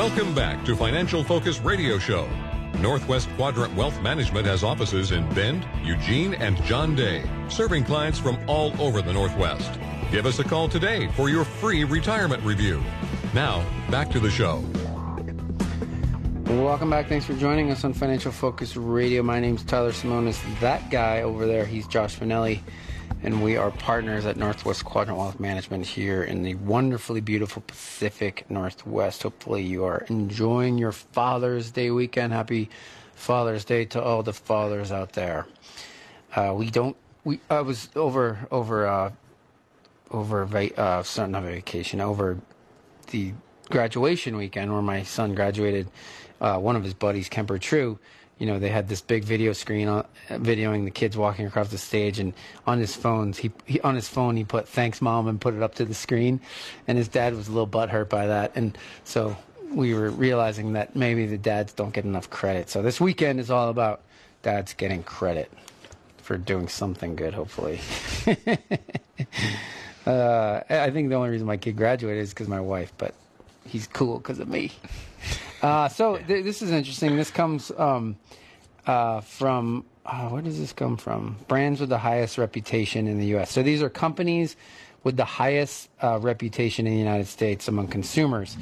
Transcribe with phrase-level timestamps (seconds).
[0.00, 2.26] Welcome back to Financial Focus Radio Show.
[2.78, 8.38] Northwest Quadrant Wealth Management has offices in Bend, Eugene, and John Day, serving clients from
[8.48, 9.78] all over the Northwest.
[10.10, 12.82] Give us a call today for your free retirement review.
[13.34, 14.64] Now, back to the show.
[16.46, 17.06] Welcome back.
[17.06, 19.22] Thanks for joining us on Financial Focus Radio.
[19.22, 20.40] My name's Tyler Simonis.
[20.60, 22.60] That guy over there, he's Josh Finelli
[23.22, 28.44] and we are partners at Northwest Quadrant Wealth Management here in the wonderfully beautiful Pacific
[28.48, 29.22] Northwest.
[29.22, 32.32] Hopefully, you are enjoying your Father's Day weekend.
[32.32, 32.70] Happy
[33.14, 35.46] Father's Day to all the fathers out there.
[36.34, 36.96] Uh, we don't.
[37.24, 39.12] We I was over over uh,
[40.10, 42.38] over uh, sorry, not vacation over
[43.08, 43.32] the
[43.68, 45.88] graduation weekend where my son graduated.
[46.40, 47.98] Uh, one of his buddies, Kemper True
[48.40, 51.78] you know, they had this big video screen on, videoing the kids walking across the
[51.78, 52.32] stage, and
[52.66, 55.62] on his phones, he, he, on his phone he put "Thanks, mom" and put it
[55.62, 56.40] up to the screen,
[56.88, 59.36] and his dad was a little butthurt by that, and so
[59.70, 62.70] we were realizing that maybe the dads don't get enough credit.
[62.70, 64.00] So this weekend is all about
[64.42, 65.52] dads getting credit
[66.16, 67.78] for doing something good, hopefully.
[70.06, 73.14] uh, I think the only reason my kid graduated is because my wife, but
[73.66, 74.72] he's cool because of me.
[75.62, 77.16] Uh, so th- this is interesting.
[77.16, 78.16] This comes um,
[78.86, 81.36] uh, from uh, where does this come from?
[81.46, 83.50] Brands with the highest reputation in the U.S.
[83.50, 84.56] So these are companies
[85.04, 88.56] with the highest uh, reputation in the United States among consumers.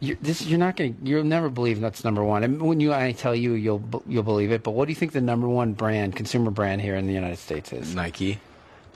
[0.00, 2.42] You're, this, you're not going you'll never believe that's number one.
[2.42, 4.62] And when you, I tell you, you'll, you'll believe it.
[4.62, 7.38] But what do you think the number one brand, consumer brand here in the United
[7.38, 7.94] States is?
[7.94, 8.40] Nike.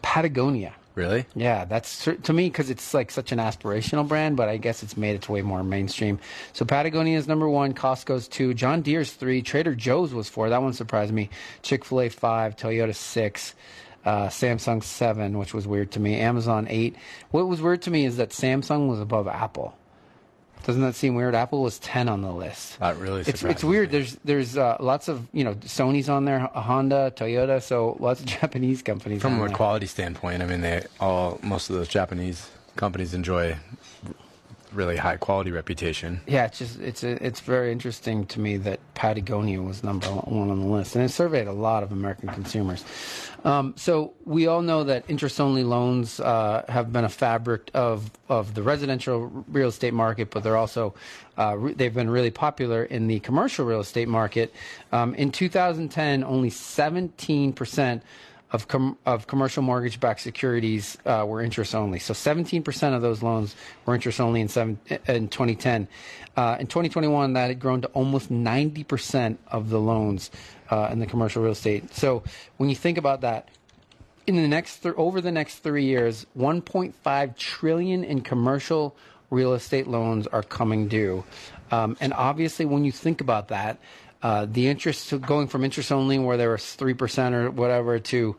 [0.00, 0.72] Patagonia.
[0.94, 1.26] Really?
[1.34, 4.96] Yeah, that's to me because it's like such an aspirational brand, but I guess it's
[4.96, 6.20] made its way more mainstream.
[6.52, 10.48] So Patagonia is number one, Costco's two, John Deere's three, Trader Joe's was four.
[10.50, 11.30] That one surprised me.
[11.62, 13.54] Chick Fil A five, Toyota six.
[14.04, 16.20] Uh, Samsung 7, which was weird to me.
[16.20, 16.94] Amazon 8.
[17.30, 19.74] What was weird to me is that Samsung was above Apple.
[20.64, 21.34] Doesn't that seem weird?
[21.34, 22.78] Apple was ten on the list.
[22.80, 23.20] That really.
[23.20, 23.92] It's it's weird.
[23.92, 23.98] Me.
[23.98, 28.26] There's there's uh, lots of you know Sony's on there, Honda, Toyota, so lots of
[28.40, 29.20] Japanese companies.
[29.20, 29.56] From a there.
[29.56, 33.56] quality standpoint, I mean, they all most of those Japanese companies enjoy
[34.74, 36.20] really high quality reputation.
[36.26, 40.50] Yeah, it's just it's a, it's very interesting to me that Patagonia was number one
[40.50, 42.84] on the list, and it surveyed a lot of American consumers.
[43.44, 48.54] Um, so we all know that interest-only loans uh, have been a fabric of of
[48.54, 50.94] the residential real estate market, but they're also
[51.38, 54.54] uh, re- they've been really popular in the commercial real estate market.
[54.92, 58.02] Um, in 2010, only 17 percent
[58.54, 61.98] of, com- of commercial mortgage backed securities uh, were interest only.
[61.98, 64.78] So 17% of those loans were interest only in, seven,
[65.08, 65.88] in 2010.
[66.36, 70.30] Uh, in 2021, that had grown to almost 90% of the loans
[70.70, 71.92] uh, in the commercial real estate.
[71.92, 72.22] So
[72.56, 73.48] when you think about that,
[74.28, 78.94] in the next th- over the next three years, 1.5 trillion in commercial
[79.30, 81.24] real estate loans are coming due.
[81.72, 83.78] Um, and obviously, when you think about that,
[84.24, 88.34] uh, the interest going from interest only, where there was three percent or whatever, to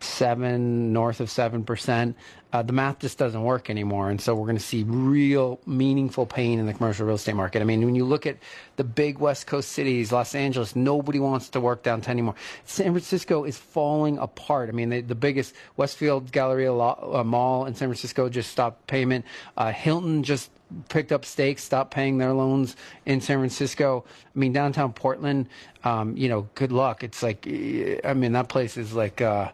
[0.00, 2.16] seven, north of seven percent.
[2.50, 6.24] Uh, the math just doesn't work anymore, and so we're going to see real meaningful
[6.24, 7.60] pain in the commercial real estate market.
[7.60, 8.38] I mean, when you look at
[8.76, 12.36] the big West Coast cities, Los Angeles, nobody wants to work downtown anymore.
[12.64, 14.70] San Francisco is falling apart.
[14.70, 19.26] I mean, they, the biggest Westfield Galleria uh, Mall in San Francisco just stopped payment.
[19.56, 20.50] Uh, Hilton just
[20.88, 22.76] picked up stakes, stopped paying their loans
[23.06, 24.04] in San Francisco.
[24.34, 25.48] I mean, downtown Portland,
[25.84, 27.04] um, you know, good luck.
[27.04, 29.50] It's like, I mean, that place is like uh,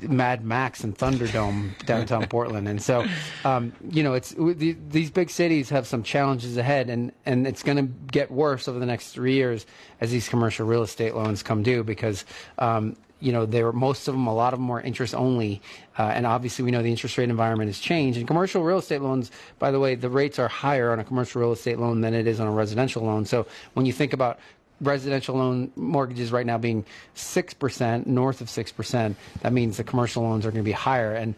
[0.00, 2.68] Mad Max and Thunderdome downtown Portland.
[2.68, 3.06] And so,
[3.44, 7.76] um, you know, it's these big cities have some challenges ahead, and, and it's going
[7.76, 9.66] to get worse over the next three years
[10.00, 12.24] as these commercial real estate loans come due because
[12.58, 15.60] um, you know, they were most of them, a lot of them were interest only,
[15.98, 18.18] uh, and obviously we know the interest rate environment has changed.
[18.18, 21.40] And commercial real estate loans, by the way, the rates are higher on a commercial
[21.40, 23.26] real estate loan than it is on a residential loan.
[23.26, 24.38] So when you think about
[24.80, 26.84] residential loan mortgages right now being
[27.14, 30.72] six percent, north of six percent, that means the commercial loans are going to be
[30.72, 31.14] higher.
[31.14, 31.34] And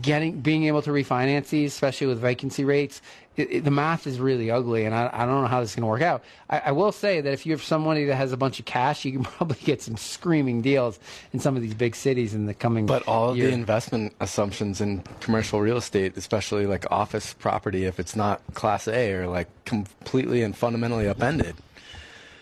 [0.00, 3.00] getting being able to refinance these, especially with vacancy rates,
[3.36, 5.76] it, it, the math is really ugly, and I, I don't know how this is
[5.76, 6.24] going to work out.
[6.48, 9.04] I, I, will say that if you have somebody that has a bunch of cash,
[9.04, 10.98] you can probably get some screaming deals
[11.32, 12.86] in some of these big cities in the coming.
[12.86, 13.48] But all year.
[13.48, 18.88] the investment assumptions in commercial real estate, especially like office property, if it's not Class
[18.88, 21.56] A, are like completely and fundamentally upended.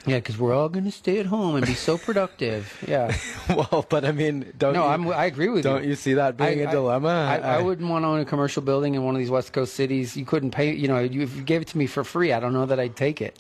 [0.06, 2.84] Yeah, because we're all going to stay at home and be so productive.
[2.86, 3.16] Yeah.
[3.48, 5.80] well, but I mean, don't no, you, I'm, I agree with don't you.
[5.80, 7.08] Don't you see that being I, a dilemma?
[7.08, 9.52] I, I, I, wouldn't want to own a commercial building in one of these West
[9.52, 10.16] Coast cities.
[10.16, 10.74] You couldn't pay.
[10.74, 12.78] You know, you, if you gave it to me for free, I don't know that
[12.78, 13.38] I'd take it.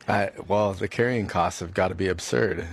[0.48, 2.66] well, the carrying costs have got to be absurd.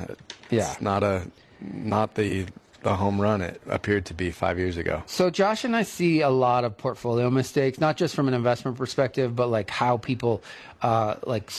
[0.49, 0.75] It's yeah.
[0.79, 1.29] Not a,
[1.59, 2.45] not the
[2.81, 5.03] the home run it appeared to be five years ago.
[5.05, 8.77] So Josh and I see a lot of portfolio mistakes, not just from an investment
[8.77, 10.43] perspective, but like how people
[10.81, 11.51] uh, like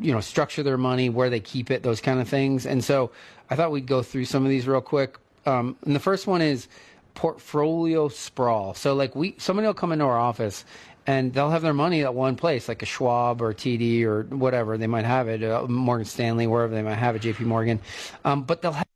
[0.00, 2.66] you know structure their money, where they keep it, those kind of things.
[2.66, 3.10] And so
[3.48, 5.16] I thought we'd go through some of these real quick.
[5.46, 6.68] Um, and the first one is
[7.14, 8.74] portfolio sprawl.
[8.74, 10.64] So like we somebody will come into our office
[11.06, 14.76] and they'll have their money at one place, like a Schwab or TD or whatever
[14.76, 17.44] they might have it, uh, Morgan Stanley, wherever they might have it, J.P.
[17.44, 17.80] Morgan.
[18.24, 18.86] Um, but they'll have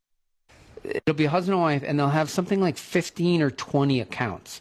[0.97, 4.61] it'll be husband and wife, and they'll have something like 15 or 20 accounts.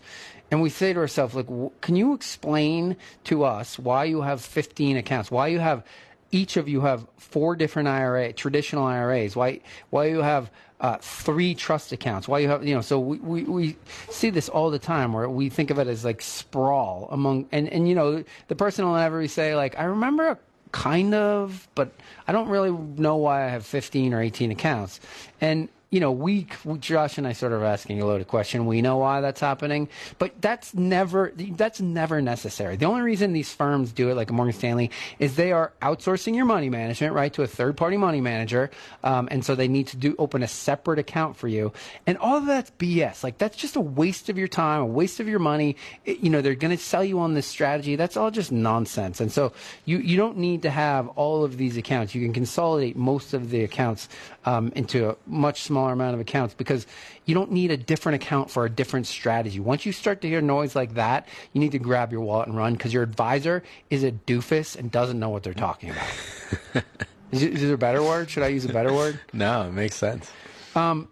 [0.52, 1.48] And we say to ourselves, like,
[1.82, 5.30] can you explain to us why you have 15 accounts?
[5.30, 5.84] Why you have
[6.32, 9.36] each of you have four different IRA, traditional IRAs?
[9.36, 12.28] Why why you have uh, three trust accounts?
[12.28, 12.82] Why you have you know?
[12.82, 13.78] So we, we, we
[14.10, 17.70] see this all the time where we think of it as like sprawl among and
[17.70, 20.40] and you know the person will never say like I remember
[20.72, 21.92] kind of, but
[22.28, 25.00] I don't really know why I have 15 or 18 accounts.
[25.42, 26.46] And you know, we,
[26.80, 28.68] Josh and I sort of asking a loaded question.
[28.68, 29.90] We know why that's happening,
[30.20, 32.76] but that's never, that's never necessary.
[32.76, 36.46] The only reason these firms do it, like Morgan Stanley, is they are outsourcing your
[36.46, 38.70] money management, right, to a third party money manager.
[39.04, 41.74] Um, and so they need to do, open a separate account for you.
[42.06, 43.24] And all of that's BS.
[43.24, 45.76] Like, that's just a waste of your time, a waste of your money.
[46.06, 47.96] It, you know, they're going to sell you on this strategy.
[47.96, 49.20] That's all just nonsense.
[49.20, 49.54] And so
[49.86, 52.14] you, you don't need to have all of these accounts.
[52.14, 54.08] You can consolidate most of the accounts
[54.46, 56.86] um, into a much smaller smaller amount of accounts because
[57.26, 59.60] you don't need a different account for a different strategy.
[59.60, 62.58] Once you start to hear noise like that, you need to grab your wallet and
[62.58, 66.84] run because your advisor is a doofus and doesn't know what they're talking about.
[67.32, 68.30] is, is, there a better word?
[68.30, 69.20] Should I use a better word?
[69.34, 70.30] No, it makes sense.
[70.76, 71.08] Um,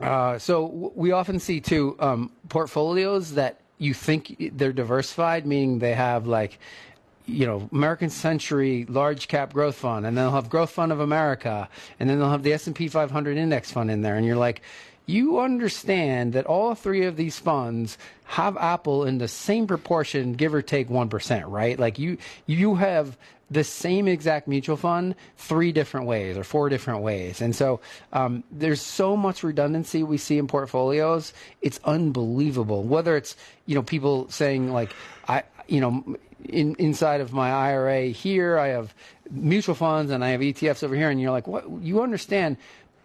[0.00, 5.80] uh, so w- we often see too um, portfolios that you think they're diversified, meaning
[5.80, 6.58] they have like
[7.26, 11.00] you know, American Century Large Cap Growth Fund, and then they'll have Growth Fund of
[11.00, 11.68] America,
[11.98, 14.62] and then they'll have the S&P 500 Index Fund in there, and you're like,
[15.06, 20.52] you understand that all three of these funds have Apple in the same proportion, give
[20.52, 21.78] or take one percent, right?
[21.78, 23.16] Like you, you have
[23.50, 27.40] the same exact mutual fund three different ways or four different ways.
[27.40, 27.80] And so
[28.12, 31.32] um, there's so much redundancy we see in portfolios.
[31.62, 32.82] It's unbelievable.
[32.82, 33.36] Whether it's,
[33.66, 34.92] you know, people saying like,
[35.28, 38.94] I, you know, in, inside of my IRA here, I have
[39.30, 41.68] mutual funds and I have ETFs over here, and you're like, what?
[41.80, 42.56] You understand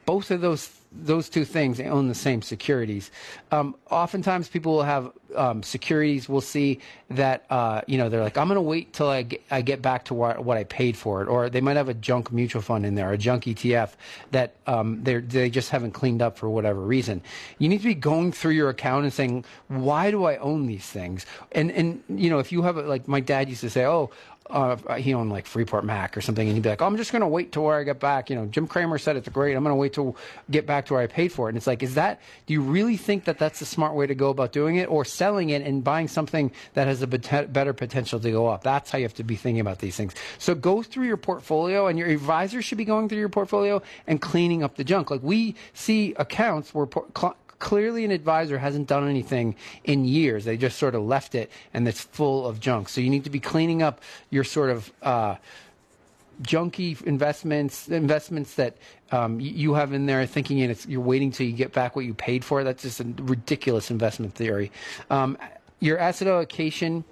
[0.06, 3.12] both of those those two things own the same securities.
[3.52, 6.28] Um, oftentimes, people will have um, securities.
[6.28, 6.80] We'll see
[7.10, 9.82] that uh, you know they're like, I'm going to wait till I get, I get
[9.82, 12.62] back to what, what I paid for it, or they might have a junk mutual
[12.62, 13.92] fund in there, a junk ETF
[14.32, 17.22] that um, they they just haven't cleaned up for whatever reason.
[17.58, 20.86] You need to be going through your account and saying, why do I own these
[20.86, 21.26] things?
[21.54, 24.12] And and you know if you have like my dad used to say, oh
[24.52, 27.12] uh, he owned like Freeport Mac or something, and he'd be like, oh, "I'm just
[27.12, 29.56] going to wait till where I get back." You know, Jim Cramer said it's great.
[29.56, 30.16] I'm going to wait till
[30.50, 31.52] get back to where I paid for it.
[31.52, 32.22] And it's like, is that?
[32.46, 35.06] Do you really think that that's the smart way to go about doing it, or
[35.06, 38.64] selling it and buying something that has a better potential to go up?
[38.64, 40.14] That's how you have to be thinking about these things.
[40.38, 44.22] So go through your portfolio, and your advisor should be going through your portfolio and
[44.22, 45.12] cleaning up the junk.
[45.12, 46.88] Like we see accounts where
[47.62, 50.44] clearly an advisor hasn't done anything in years.
[50.44, 52.90] They just sort of left it and it's full of junk.
[52.90, 55.36] So you need to be cleaning up your sort of uh,
[56.42, 58.76] junky investments, investments that
[59.12, 62.14] um, you have in there, thinking it's, you're waiting till you get back what you
[62.14, 62.64] paid for.
[62.64, 64.72] That's just a ridiculous investment theory.
[65.10, 65.38] Um,
[65.80, 67.04] your asset allocation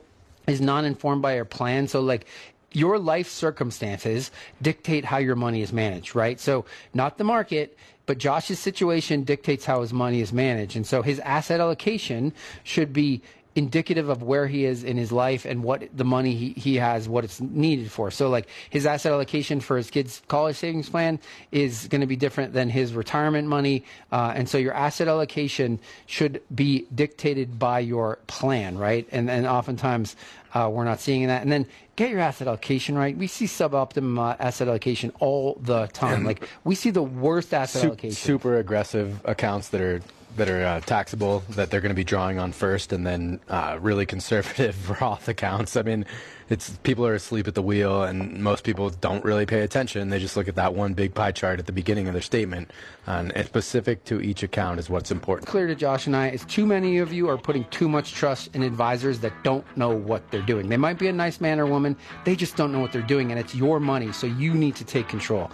[0.48, 1.88] is not informed by your plan.
[1.88, 2.25] So like
[2.72, 6.39] your life circumstances dictate how your money is managed, right?
[6.39, 7.77] So not the market,
[8.10, 10.75] but Josh's situation dictates how his money is managed.
[10.75, 13.22] And so his asset allocation should be
[13.54, 17.08] indicative of where he is in his life and what the money he, he has,
[17.08, 18.10] what it's needed for.
[18.10, 21.20] So, like his asset allocation for his kids' college savings plan
[21.51, 23.84] is going to be different than his retirement money.
[24.12, 29.08] Uh, and so, your asset allocation should be dictated by your plan, right?
[29.12, 30.16] And and oftentimes
[30.53, 31.41] uh, we're not seeing that.
[31.41, 31.65] And then
[31.96, 33.15] get your asset allocation right.
[33.15, 36.24] We see suboptimal uh, asset allocation all the time.
[36.25, 38.15] Like we see the worst asset Su- allocation.
[38.15, 40.01] Super aggressive accounts that are
[40.39, 43.77] that are uh, taxable that they're going to be drawing on first, and then uh,
[43.79, 45.77] really conservative Roth accounts.
[45.77, 46.05] I mean,
[46.50, 50.10] it's people are asleep at the wheel, and most people don't really pay attention.
[50.10, 52.72] They just look at that one big pie chart at the beginning of their statement,
[53.05, 55.48] and specific to each account is what's important.
[55.48, 58.55] Clear to Josh and I is too many of you are putting too much trust
[58.55, 60.69] in advisors that don't know what they're doing.
[60.69, 63.31] They might be a nice man or woman, they just don't know what they're doing,
[63.31, 65.51] and it's your money, so you need to take control.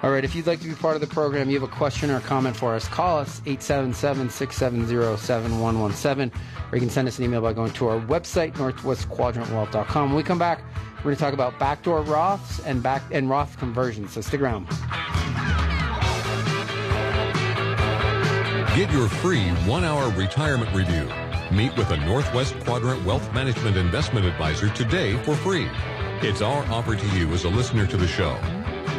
[0.00, 2.08] All right, if you'd like to be part of the program, you have a question
[2.10, 6.40] or a comment for us, call us 877 670 7117,
[6.70, 10.10] or you can send us an email by going to our website, northwestquadrantwealth.com.
[10.10, 10.62] When we come back,
[10.98, 14.12] we're going to talk about backdoor Roths and back and Roth conversions.
[14.12, 14.68] So stick around.
[18.76, 21.10] Get your free one hour retirement review.
[21.50, 25.68] Meet with a Northwest Quadrant Wealth Management Investment Advisor today for free.
[26.20, 28.38] It's our offer to you as a listener to the show.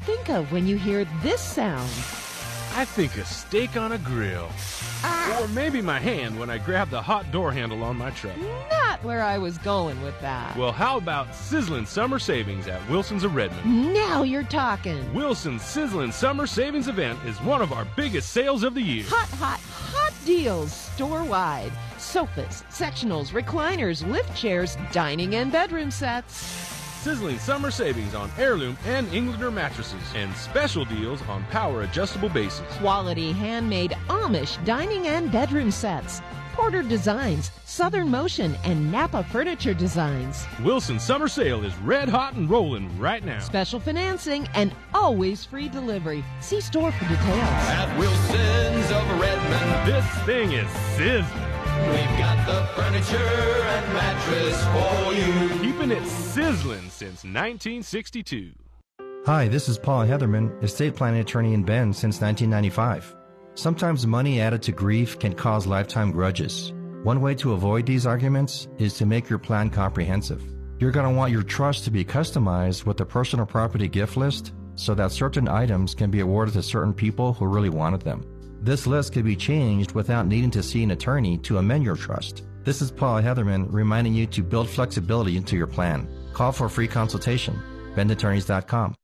[0.00, 1.90] Think of when you hear this sound?
[2.76, 4.48] I think a steak on a grill.
[5.02, 5.40] Ah.
[5.42, 8.36] Or maybe my hand when I grab the hot door handle on my truck.
[8.70, 10.56] Not where I was going with that.
[10.56, 13.92] Well, how about sizzling summer savings at Wilson's of Redmond?
[13.92, 15.12] Now you're talking.
[15.12, 19.04] Wilson's Sizzling Summer Savings event is one of our biggest sales of the year.
[19.08, 21.72] Hot, hot, hot deals store wide.
[21.98, 26.69] Sofas, sectionals, recliners, lift chairs, dining and bedroom sets.
[27.00, 32.66] Sizzling summer savings on heirloom and Englander mattresses, and special deals on power adjustable bases.
[32.72, 36.20] Quality handmade Amish dining and bedroom sets.
[36.52, 40.44] Porter Designs, Southern Motion, and Napa Furniture Designs.
[40.62, 43.38] Wilson Summer Sale is red hot and rolling right now.
[43.38, 46.22] Special financing and always free delivery.
[46.40, 47.38] See store for details.
[47.38, 51.49] At Wilson's of Redmond, This thing is sizzling.
[51.88, 55.60] We've got the furniture and mattress for you.
[55.60, 58.52] Keeping it sizzling since 1962.
[59.26, 63.14] Hi, this is Paul Heatherman, estate planning attorney in Bend since 1995.
[63.54, 66.72] Sometimes money added to grief can cause lifetime grudges.
[67.02, 70.42] One way to avoid these arguments is to make your plan comprehensive.
[70.78, 74.54] You're going to want your trust to be customized with a personal property gift list
[74.74, 78.24] so that certain items can be awarded to certain people who really wanted them.
[78.62, 82.42] This list can be changed without needing to see an attorney to amend your trust.
[82.62, 86.06] This is Paul Heatherman reminding you to build flexibility into your plan.
[86.34, 87.58] Call for a free consultation.
[87.96, 88.94] BendAttorneys.com.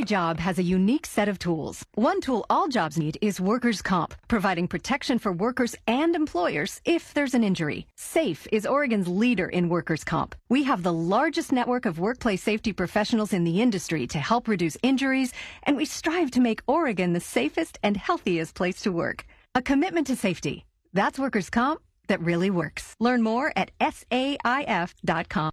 [0.00, 1.84] Every job has a unique set of tools.
[1.94, 7.12] One tool all jobs need is workers' comp, providing protection for workers and employers if
[7.12, 7.86] there's an injury.
[7.98, 10.34] SAIF is Oregon's leader in workers' comp.
[10.48, 14.78] We have the largest network of workplace safety professionals in the industry to help reduce
[14.82, 19.26] injuries, and we strive to make Oregon the safest and healthiest place to work.
[19.54, 20.64] A commitment to safety.
[20.94, 22.96] That's workers' comp that really works.
[23.00, 25.50] Learn more at saif.com.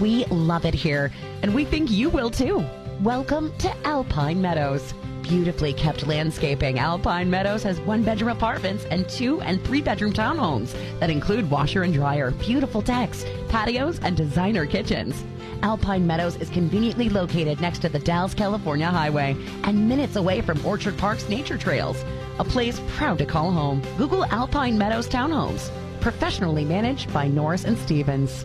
[0.00, 1.12] We love it here,
[1.42, 2.64] and we think you will too.
[3.02, 4.92] Welcome to Alpine Meadows.
[5.22, 10.76] Beautifully kept landscaping, Alpine Meadows has one bedroom apartments and two and three bedroom townhomes
[11.00, 15.24] that include washer and dryer, beautiful decks, patios, and designer kitchens.
[15.62, 20.62] Alpine Meadows is conveniently located next to the Dalles, California highway and minutes away from
[20.66, 22.04] Orchard Park's nature trails,
[22.38, 23.80] a place proud to call home.
[23.96, 25.70] Google Alpine Meadows Townhomes,
[26.02, 28.44] professionally managed by Norris and Stevens.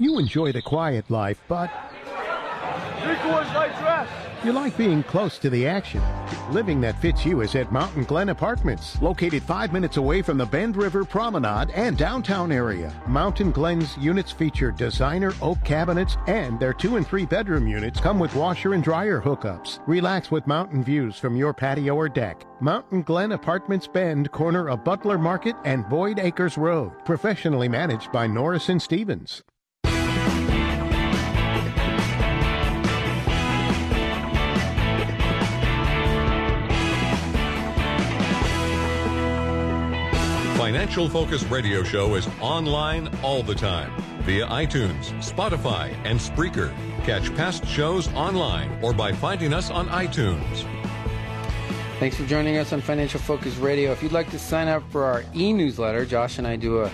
[0.00, 1.70] You enjoy the quiet life, but
[4.44, 6.02] you like being close to the action.
[6.50, 10.44] Living that fits you is at Mountain Glen Apartments, located five minutes away from the
[10.44, 12.92] Bend River Promenade and downtown area.
[13.06, 18.18] Mountain Glen's units feature designer oak cabinets, and their two and three bedroom units come
[18.18, 19.80] with washer and dryer hookups.
[19.86, 22.44] Relax with mountain views from your patio or deck.
[22.60, 26.92] Mountain Glen Apartments Bend, corner of Butler Market and Boyd Acres Road.
[27.06, 29.42] Professionally managed by Norris and Stevens.
[40.64, 43.92] Financial Focus Radio Show is online all the time
[44.22, 46.74] via iTunes, Spotify, and Spreaker.
[47.04, 50.64] Catch past shows online or by finding us on iTunes.
[51.98, 53.92] Thanks for joining us on Financial Focus Radio.
[53.92, 56.90] If you'd like to sign up for our e newsletter, Josh and I do a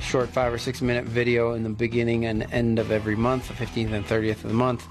[0.00, 3.54] short five or six minute video in the beginning and end of every month, the
[3.54, 4.88] 15th and 30th of the month.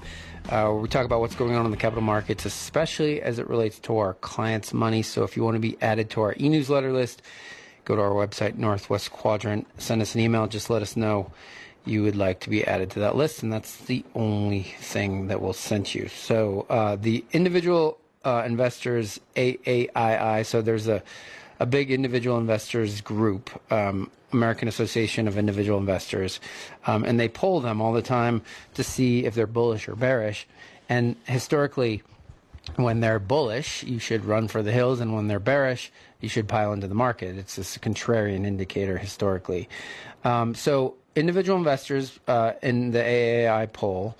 [0.48, 3.78] Uh, we talk about what's going on in the capital markets, especially as it relates
[3.80, 5.02] to our clients' money.
[5.02, 7.20] So if you want to be added to our e newsletter list,
[7.84, 11.30] go to our website, Northwest Quadrant, send us an email, just let us know
[11.84, 15.40] you would like to be added to that list, and that's the only thing that
[15.40, 16.08] will send you.
[16.08, 21.02] So uh, the individual uh, investors, AAII, so there's a,
[21.60, 26.40] a big individual investors group, um, American Association of Individual Investors,
[26.86, 28.42] um, and they poll them all the time
[28.74, 30.46] to see if they're bullish or bearish.
[30.88, 32.02] And historically,
[32.76, 36.48] when they're bullish, you should run for the hills, and when they're bearish, you should
[36.48, 37.36] pile into the market.
[37.36, 39.68] It's a contrarian indicator historically.
[40.24, 44.16] Um, so individual investors uh, in the AAI poll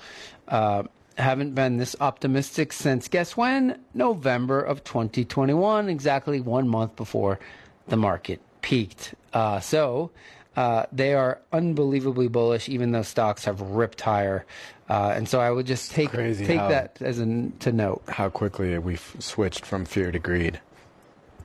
[0.49, 0.85] uh,
[1.17, 3.81] haven't been this optimistic since guess when?
[3.95, 7.39] November of 2021, exactly one month before
[7.87, 9.15] the market peaked.
[9.33, 10.11] Uh, so
[10.57, 14.45] uh, they are unbelievably bullish, even though stocks have ripped higher.
[14.89, 18.03] Uh, and so I would just take take how, that as a to note.
[18.09, 20.61] How quickly we've switched from fear to greed.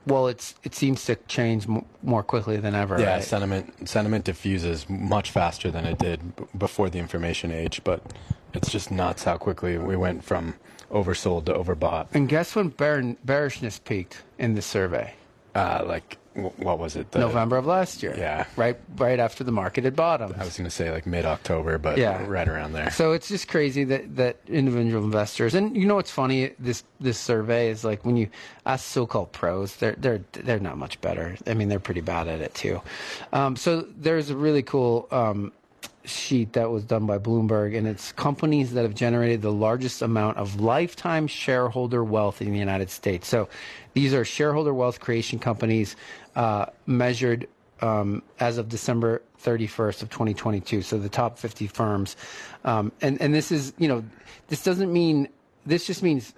[0.06, 3.00] Well, it's it seems to change m- more quickly than ever.
[3.00, 3.22] Yeah, right?
[3.22, 8.02] sentiment sentiment diffuses much faster than it did b- before the information age, but
[8.54, 10.54] it's just nuts how quickly we went from
[10.90, 12.08] oversold to overbought.
[12.12, 15.14] And guess when bear- bearishness peaked in the survey?
[15.54, 17.10] Uh, like what was it?
[17.10, 18.14] The, November of last year.
[18.16, 20.34] Yeah, right, right after the market had bottomed.
[20.38, 22.24] I was going to say like mid October, but yeah.
[22.26, 22.90] right around there.
[22.90, 26.52] So it's just crazy that that individual investors, and you know what's funny?
[26.58, 28.28] This this survey is like when you
[28.64, 31.36] ask so-called pros, they're they're they're not much better.
[31.46, 32.80] I mean, they're pretty bad at it too.
[33.32, 35.08] Um, so there's a really cool.
[35.10, 35.52] Um,
[36.10, 40.36] sheet that was done by Bloomberg, and it's companies that have generated the largest amount
[40.36, 43.28] of lifetime shareholder wealth in the United States.
[43.28, 43.48] So
[43.94, 45.96] these are shareholder wealth creation companies
[46.36, 47.48] uh, measured
[47.80, 50.82] um, as of December 31st of 2022.
[50.82, 52.16] So the top 50 firms,
[52.64, 54.04] um, and and this is you know
[54.48, 55.28] this doesn't mean
[55.66, 56.34] this just means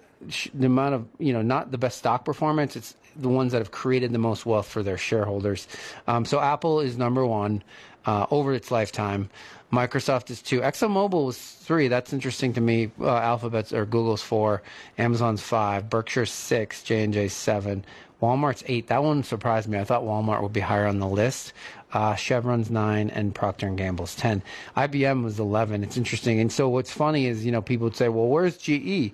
[0.54, 2.76] the amount of you know not the best stock performance.
[2.76, 5.68] It's the ones that have created the most wealth for their shareholders.
[6.06, 7.62] Um, so Apple is number one
[8.06, 9.28] uh, over its lifetime.
[9.72, 10.60] Microsoft is two.
[10.60, 11.88] ExxonMobil was three.
[11.88, 12.90] That's interesting to me.
[13.00, 14.62] Uh, Alphabet's or Google's four.
[14.98, 15.88] Amazon's five.
[15.88, 16.82] Berkshire's six.
[16.82, 17.84] J and J's seven.
[18.20, 18.86] Walmart's eight.
[18.88, 19.78] That one surprised me.
[19.78, 21.54] I thought Walmart would be higher on the list.
[21.92, 24.42] Uh, Chevron's nine and Procter and Gamble's ten.
[24.76, 25.82] IBM was eleven.
[25.82, 26.38] It's interesting.
[26.38, 29.12] And so what's funny is you know people would say, well, where's GE?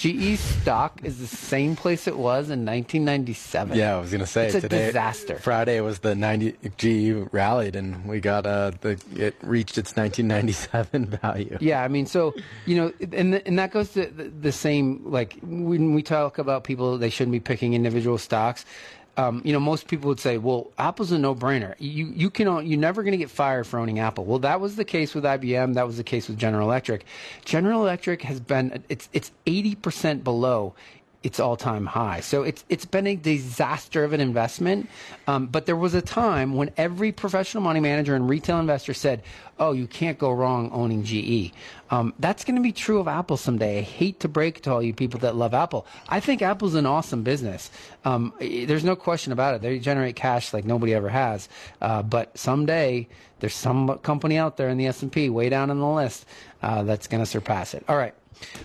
[0.00, 3.76] GE stock is the same place it was in 1997.
[3.76, 5.38] Yeah, I was going to say today it's a today, disaster.
[5.38, 11.04] Friday was the 90 GE rallied and we got uh the it reached its 1997
[11.22, 11.58] value.
[11.60, 12.34] Yeah, I mean, so
[12.64, 16.64] you know, and and that goes to the, the same like when we talk about
[16.64, 18.64] people, they shouldn't be picking individual stocks
[19.16, 21.74] um, you know, most people would say, "Well, Apple's a no-brainer.
[21.78, 24.76] You you can you're never going to get fired for owning Apple." Well, that was
[24.76, 25.74] the case with IBM.
[25.74, 27.04] That was the case with General Electric.
[27.44, 30.74] General Electric has been it's it's eighty percent below
[31.22, 32.20] its all-time high.
[32.20, 34.88] So it's it's been a disaster of an investment.
[35.26, 39.22] Um, but there was a time when every professional money manager and retail investor said,
[39.58, 41.52] "Oh, you can't go wrong owning GE."
[41.90, 43.80] Um, that's going to be true of Apple someday.
[43.80, 45.86] I hate to break to all you people that love Apple.
[46.08, 47.70] I think Apple's an awesome business.
[48.04, 49.62] Um, there's no question about it.
[49.62, 51.48] They generate cash like nobody ever has.
[51.82, 53.08] Uh, but someday
[53.40, 56.26] there's some company out there in the S&P, way down on the list,
[56.62, 57.84] uh, that's going to surpass it.
[57.88, 58.14] All right.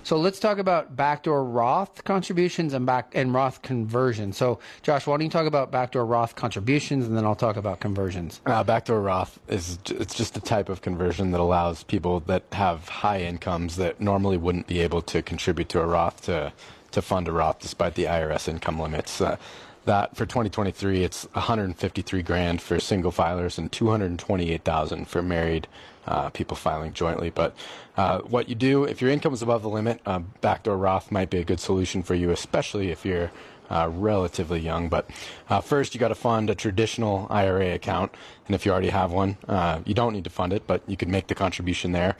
[0.03, 4.37] So let's talk about backdoor Roth contributions and back and Roth conversions.
[4.37, 7.79] So Josh, why don't you talk about backdoor Roth contributions, and then I'll talk about
[7.79, 8.41] conversions.
[8.45, 12.87] Uh, backdoor Roth is it's just a type of conversion that allows people that have
[12.87, 16.53] high incomes that normally wouldn't be able to contribute to a Roth to
[16.91, 19.19] to fund a Roth despite the IRS income limits.
[19.19, 19.37] Uh,
[19.85, 25.67] that for 2023, it's 153 grand for single filers and 228,000 for married
[26.07, 27.29] uh, people filing jointly.
[27.29, 27.55] But
[27.97, 31.29] uh, what you do, if your income is above the limit, uh, backdoor Roth might
[31.29, 33.31] be a good solution for you, especially if you're
[33.69, 34.89] uh, relatively young.
[34.89, 35.09] But
[35.49, 38.13] uh, first, you got to fund a traditional IRA account,
[38.45, 40.95] and if you already have one, uh, you don't need to fund it, but you
[40.95, 42.15] can make the contribution there.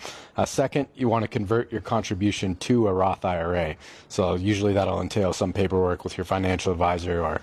[0.46, 3.76] Second, you want to convert your contribution to a Roth IRA.
[4.10, 7.42] So usually that'll entail some paperwork with your financial advisor or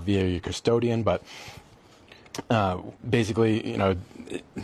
[0.00, 1.22] via your custodian, but
[2.50, 3.96] uh, basically, you know,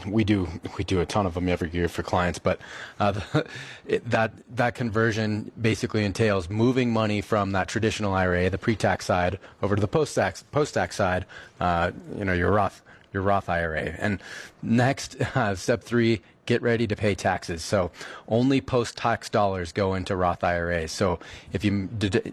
[0.07, 2.61] we do we do a ton of them every year for clients, but
[3.01, 3.47] uh, the,
[3.87, 9.39] it, that that conversion basically entails moving money from that traditional IRA, the pre-tax side,
[9.63, 11.27] over to the post-tax post-tax side.
[11.61, 13.95] Uh, you know, your Roth your Roth IRA.
[13.99, 14.21] And
[14.63, 17.63] next, uh, step three, get ready to pay taxes.
[17.63, 17.91] So
[18.27, 20.93] only post-tax dollars go into Roth IRAs.
[20.93, 21.19] So
[21.53, 21.89] if you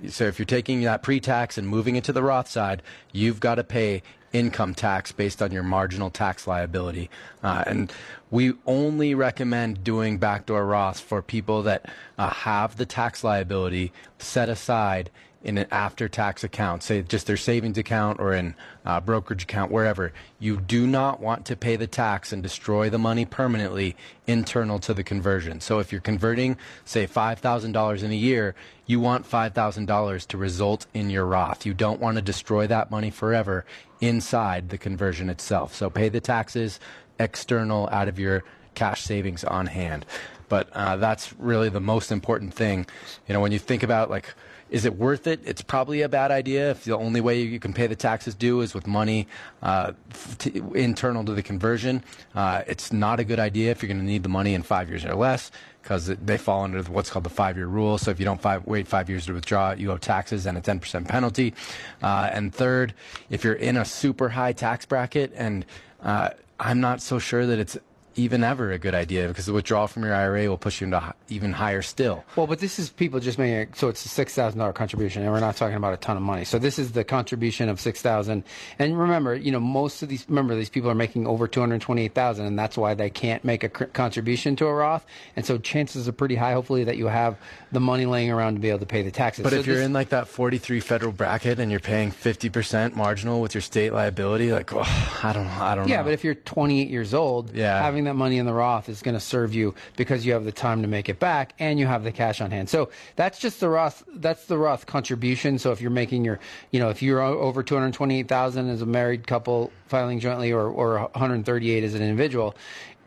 [0.10, 3.56] so if you're taking that pre-tax and moving it to the Roth side, you've got
[3.56, 4.04] to pay
[4.36, 7.10] income tax based on your marginal tax liability.
[7.41, 7.93] Uh, and
[8.30, 11.86] we only recommend doing backdoor Roths for people that
[12.17, 15.10] uh, have the tax liability set aside
[15.45, 19.71] in an after tax account, say just their savings account or in a brokerage account,
[19.71, 24.79] wherever, you do not want to pay the tax and destroy the money permanently internal
[24.79, 25.62] to the conversion.
[25.62, 28.55] So if you're converting, say, $5,000 in a year,
[28.88, 31.63] you want $5,000 to result in your Roth.
[31.63, 33.65] You don't want to destroy that money forever
[34.01, 35.75] inside the conversion itself.
[35.75, 36.79] So pay the taxes
[37.19, 40.08] external out of your cash savings on hand.
[40.49, 42.88] But uh, that's really the most important thing.
[43.27, 44.34] You know, when you think about like,
[44.69, 45.39] is it worth it?
[45.45, 48.62] It's probably a bad idea if the only way you can pay the taxes due
[48.62, 49.28] is with money
[49.62, 49.93] uh,
[50.39, 52.04] t- internal to the conversion.
[52.34, 54.89] Uh, it's not a good idea if you're going to need the money in five
[54.89, 55.51] years or less
[55.84, 57.99] because they fall under what's called the five-year rule.
[57.99, 60.62] So if you don't five, wait five years to withdraw, you owe taxes and a
[60.62, 61.54] 10% penalty.
[62.01, 62.95] Uh, and third,
[63.30, 65.63] if you're in a super high tax bracket, and
[66.01, 67.78] uh, I'm not so sure that it's
[68.15, 71.13] even ever a good idea because the withdrawal from your IRA will push you into
[71.30, 72.23] even higher still.
[72.36, 75.23] Well, but this is people just making it so it's a six thousand dollar contribution,
[75.23, 76.45] and we're not talking about a ton of money.
[76.45, 78.43] So this is the contribution of six thousand.
[78.80, 81.82] And remember, you know, most of these remember these people are making over two hundred
[81.82, 85.06] twenty eight thousand, and that's why they can't make a contribution to a Roth.
[85.36, 87.38] And so chances are pretty high, hopefully, that you have
[87.71, 89.43] the money laying around to be able to pay the taxes.
[89.43, 92.49] But so if you're in like that forty three federal bracket and you're paying fifty
[92.49, 94.84] percent marginal with your state liability, like oh,
[95.23, 96.06] I don't know, I don't yeah, know.
[96.06, 97.82] but if you're twenty eight years old, yeah.
[97.82, 100.51] having that money in the Roth is going to serve you because you have the
[100.51, 102.69] time to make it back and you have the cash on hand.
[102.69, 104.03] So that's just the Roth.
[104.15, 105.59] That's the Roth contribution.
[105.59, 106.39] So if you're making your,
[106.71, 110.51] you know, if you're over two hundred twenty-eight thousand as a married couple filing jointly,
[110.51, 112.55] or or one hundred thirty-eight as an individual,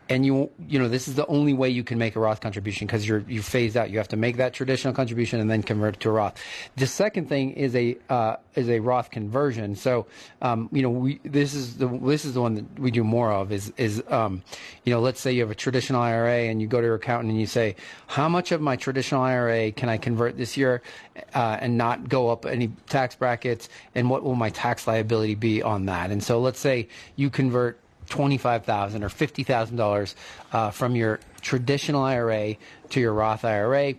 [0.09, 2.87] and you you know this is the only way you can make a Roth contribution
[2.87, 3.91] because you're you phased out.
[3.91, 6.35] You have to make that traditional contribution and then convert it to a Roth.
[6.75, 9.75] The second thing is a uh, is a Roth conversion.
[9.75, 10.07] So
[10.41, 13.31] um, you know we this is the this is the one that we do more
[13.31, 14.41] of is is um,
[14.83, 17.29] you know let's say you have a traditional IRA and you go to your accountant
[17.29, 17.75] and you say
[18.07, 20.81] how much of my traditional IRA can I convert this year
[21.35, 25.61] uh, and not go up any tax brackets and what will my tax liability be
[25.61, 26.09] on that?
[26.09, 30.15] And so let's say you convert twenty-five thousand or fifty thousand uh, dollars
[30.73, 32.55] from your traditional IRA
[32.89, 33.95] to your Roth IRA.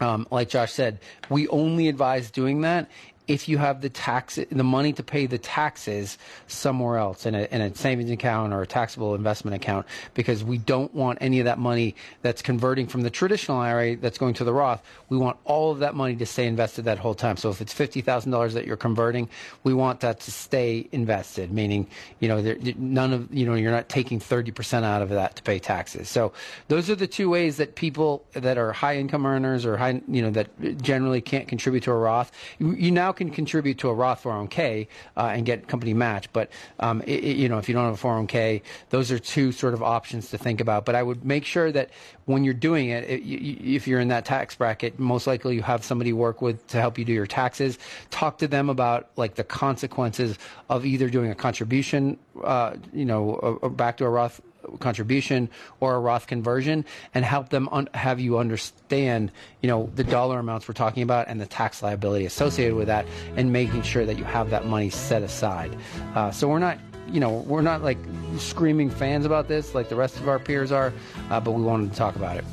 [0.00, 0.98] Um, like Josh said,
[1.28, 2.88] we only advise doing that
[3.30, 7.44] if you have the tax, the money to pay the taxes somewhere else in a,
[7.52, 11.44] in a savings account or a taxable investment account, because we don't want any of
[11.44, 14.82] that money that's converting from the traditional IRA that's going to the Roth.
[15.10, 17.36] We want all of that money to stay invested that whole time.
[17.36, 19.28] So if it's fifty thousand dollars that you're converting,
[19.62, 21.86] we want that to stay invested, meaning
[22.18, 25.36] you know there, none of you know you're not taking thirty percent out of that
[25.36, 26.08] to pay taxes.
[26.08, 26.32] So
[26.66, 30.20] those are the two ways that people that are high income earners or high you
[30.20, 33.94] know that generally can't contribute to a Roth, you, you now can contribute to a
[33.94, 36.32] Roth 401k uh, and get company match.
[36.32, 39.52] But um, it, it, you know, if you don't have a 401k, those are two
[39.52, 40.86] sort of options to think about.
[40.86, 41.90] But I would make sure that
[42.24, 45.62] when you're doing it, it you, if you're in that tax bracket, most likely you
[45.62, 47.78] have somebody work with to help you do your taxes.
[48.10, 50.38] Talk to them about like the consequences
[50.70, 54.40] of either doing a contribution, uh, you know, back to a Roth
[54.78, 55.48] contribution
[55.80, 60.38] or a Roth conversion and help them un- have you understand, you know, the dollar
[60.38, 64.18] amounts we're talking about and the tax liability associated with that and making sure that
[64.18, 65.76] you have that money set aside.
[66.14, 67.98] Uh, so we're not you know, we're not like
[68.38, 70.92] screaming fans about this like the rest of our peers are,
[71.30, 72.44] uh, but we wanted to talk about it.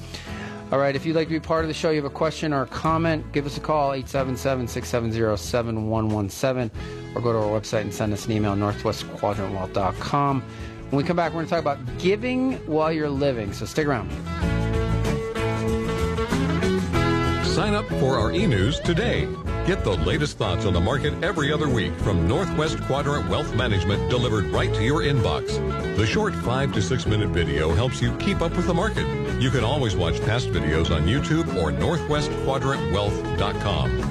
[0.69, 2.51] All right, if you'd like to be part of the show, you have a question
[2.51, 6.69] or a comment, give us a call, 877-670-7117,
[7.15, 10.43] or go to our website and send us an email, northwestquadrantwealth.com.
[10.89, 13.51] When we come back, we're going to talk about giving while you're living.
[13.51, 14.09] So stick around.
[17.45, 19.27] Sign up for our e-news today.
[19.65, 24.09] Get the latest thoughts on the market every other week from Northwest Quadrant Wealth Management
[24.09, 25.57] delivered right to your inbox.
[25.97, 29.05] The short five to six minute video helps you keep up with the market.
[29.41, 34.06] You can always watch past videos on YouTube or northwestquadrantwealth.com.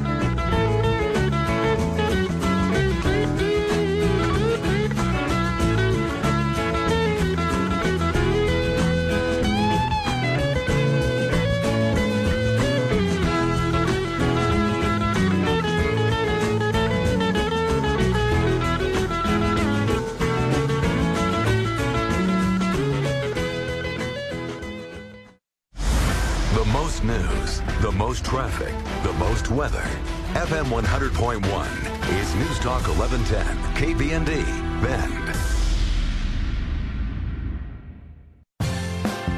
[30.76, 34.44] 100.1 is News Talk 1110, KBND,
[34.82, 35.34] Bend.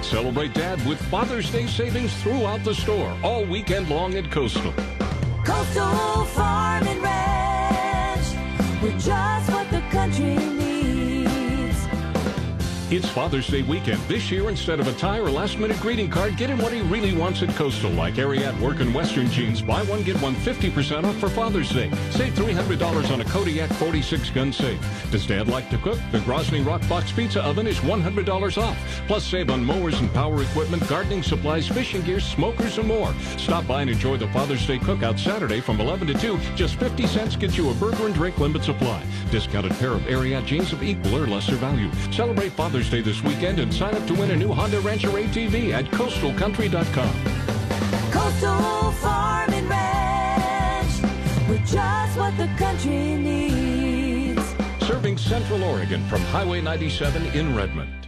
[0.04, 4.72] Celebrate Dad with Father's Day savings throughout the store all weekend long at Coastal.
[5.44, 8.82] Coastal Farm and Ranch.
[8.82, 10.57] We're just what the country needs.
[12.90, 14.00] It's Father's Day weekend.
[14.08, 16.80] This year, instead of a tie or last minute greeting card, get him what he
[16.80, 19.60] really wants at Coastal, like Ariat Work and Western jeans.
[19.60, 21.90] Buy one, get one 50% off for Father's Day.
[22.12, 24.80] Save $300 on a Kodiak 46 gun safe.
[25.10, 25.98] Does Dad like to cook?
[26.12, 29.02] The Gozney Roccbox Pizza Oven is $100 off.
[29.06, 33.12] Plus, save on mowers and power equipment, gardening supplies, fishing gear, smokers, and more.
[33.36, 36.38] Stop by and enjoy the Father's Day cookout Saturday from 11 to 2.
[36.56, 39.04] Just 50 cents gets you a burger and drink limit supply.
[39.30, 41.90] Discounted pair of Ariat jeans of equal or lesser value.
[42.10, 45.72] Celebrate Father's Day this weekend and sign up to win a new Honda Rancher ATV
[45.72, 47.12] at coastalcountry.com.
[48.12, 51.02] Coastal Farm and Ranch.
[51.48, 54.54] We're just what the country needs.
[54.80, 58.06] Serving Central Oregon from Highway 97 in Redmond.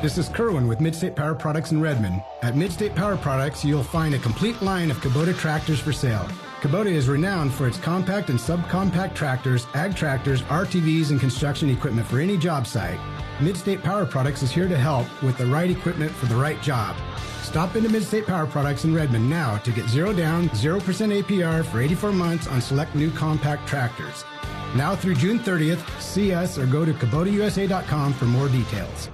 [0.00, 2.22] This is Kerwin with Midstate Power Products in Redmond.
[2.42, 6.28] At Midstate Power Products, you'll find a complete line of Kubota tractors for sale.
[6.62, 12.06] Kubota is renowned for its compact and subcompact tractors, ag tractors, RTVs, and construction equipment
[12.06, 13.00] for any job site.
[13.40, 16.94] Midstate Power Products is here to help with the right equipment for the right job.
[17.42, 21.82] Stop into Midstate Power Products in Redmond now to get zero down, 0% APR for
[21.82, 24.24] 84 months on select new compact tractors.
[24.76, 29.10] Now through June 30th, see us or go to KubotaUSA.com for more details.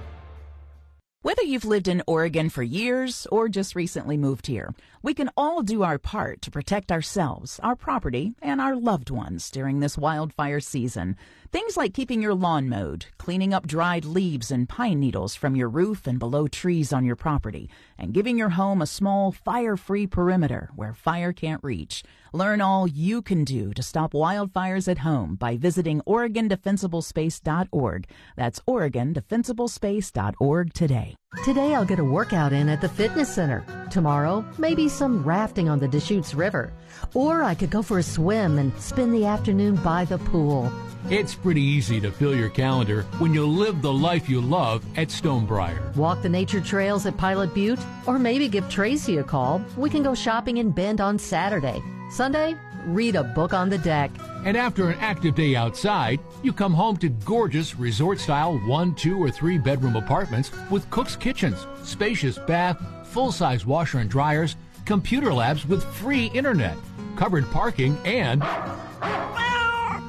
[1.21, 5.63] Whether you've lived in Oregon for years or just recently moved here, we can all
[5.63, 10.61] do our part to protect ourselves, our property, and our loved ones during this wildfire
[10.61, 11.17] season.
[11.51, 15.67] Things like keeping your lawn mowed, cleaning up dried leaves and pine needles from your
[15.67, 20.69] roof and below trees on your property, and giving your home a small fire-free perimeter
[20.75, 22.03] where fire can't reach.
[22.33, 28.09] Learn all you can do to stop wildfires at home by visiting OregonDefensiblespace.org.
[28.35, 31.15] That's OregonDefensiblespace.org today.
[31.43, 33.65] Today I'll get a workout in at the fitness center.
[33.89, 36.71] Tomorrow, maybe some rafting on the Deschutes River.
[37.15, 40.71] Or I could go for a swim and spend the afternoon by the pool.
[41.09, 45.07] It's pretty easy to fill your calendar when you live the life you love at
[45.07, 45.95] Stonebriar.
[45.95, 49.59] Walk the nature trails at Pilot Butte, or maybe give Tracy a call.
[49.75, 51.81] We can go shopping in Bend on Saturday.
[52.11, 54.11] Sunday, read a book on the deck.
[54.45, 59.17] And after an active day outside, you come home to gorgeous resort style one, two,
[59.17, 65.33] or three bedroom apartments with cook's kitchens, spacious bath, full size washer and dryers, computer
[65.33, 66.77] labs with free internet,
[67.15, 68.43] covered parking, and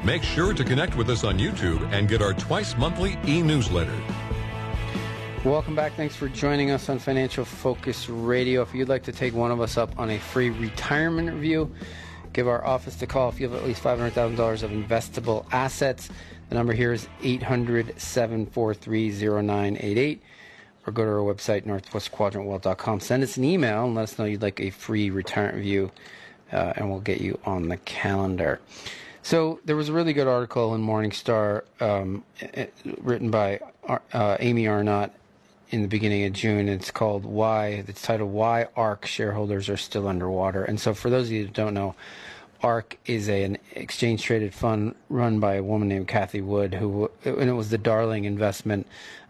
[0.03, 4.01] Make sure to connect with us on YouTube and get our twice monthly e-newsletter.
[5.43, 5.93] Welcome back.
[5.93, 8.63] Thanks for joining us on Financial Focus Radio.
[8.63, 11.71] If you'd like to take one of us up on a free retirement review,
[12.37, 16.07] give our office a call if you have at least $500,000 of investable assets.
[16.49, 20.21] The number here is 800 743 0988
[20.85, 22.99] or go to our website, northwestquadrantwealth.com.
[22.99, 25.91] Send us an email and let us know you'd like a free retirement review,
[26.53, 28.61] uh, and we'll get you on the calendar.
[29.23, 32.23] So there was a really good article in Morningstar um,
[33.01, 33.61] written by
[34.13, 35.11] uh, Amy Arnott
[35.71, 36.69] in the beginning of June.
[36.69, 41.27] It's called "Why." It's titled "Why ARK Shareholders Are Still Underwater." And so, for those
[41.27, 41.95] of you who don't know,
[42.63, 47.11] ARK is a, an exchange traded fund run by a woman named Cathie Wood, who
[47.23, 48.87] and it was the darling investment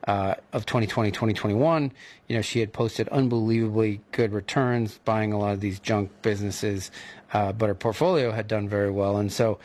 [0.07, 1.91] uh, of 2020 2021.
[2.27, 6.91] You know, she had posted unbelievably good returns, buying a lot of these junk businesses,
[7.33, 9.59] uh, but her portfolio had done very well, and so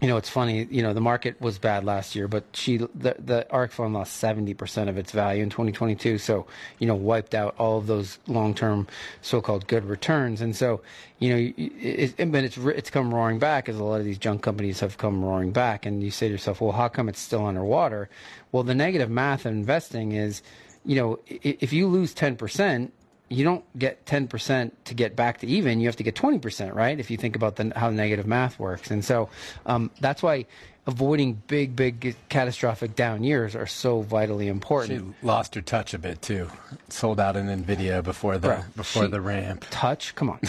[0.00, 0.64] you know, it's funny.
[0.70, 4.16] You know, the market was bad last year, but she the the ARK fund lost
[4.16, 6.18] seventy percent of its value in 2022.
[6.18, 6.46] So,
[6.78, 8.86] you know, wiped out all of those long term
[9.22, 10.40] so-called good returns.
[10.40, 10.82] And so,
[11.18, 14.18] you know, it, it, but it's it's come roaring back as a lot of these
[14.18, 15.84] junk companies have come roaring back.
[15.84, 18.08] And you say to yourself, well, how come it's still underwater?
[18.52, 20.42] Well, the negative math of investing is,
[20.84, 22.92] you know, if you lose ten percent
[23.28, 25.80] you don't get 10% to get back to even.
[25.80, 26.98] You have to get 20%, right?
[26.98, 28.90] If you think about the, how negative math works.
[28.90, 29.28] And so
[29.66, 30.46] um, that's why
[30.86, 35.14] avoiding big, big catastrophic down years are so vitally important.
[35.20, 36.50] She lost her touch a bit too.
[36.88, 39.66] Sold out in Nvidia before the Bro, before the ramp.
[39.70, 40.14] Touch?
[40.14, 40.40] Come on.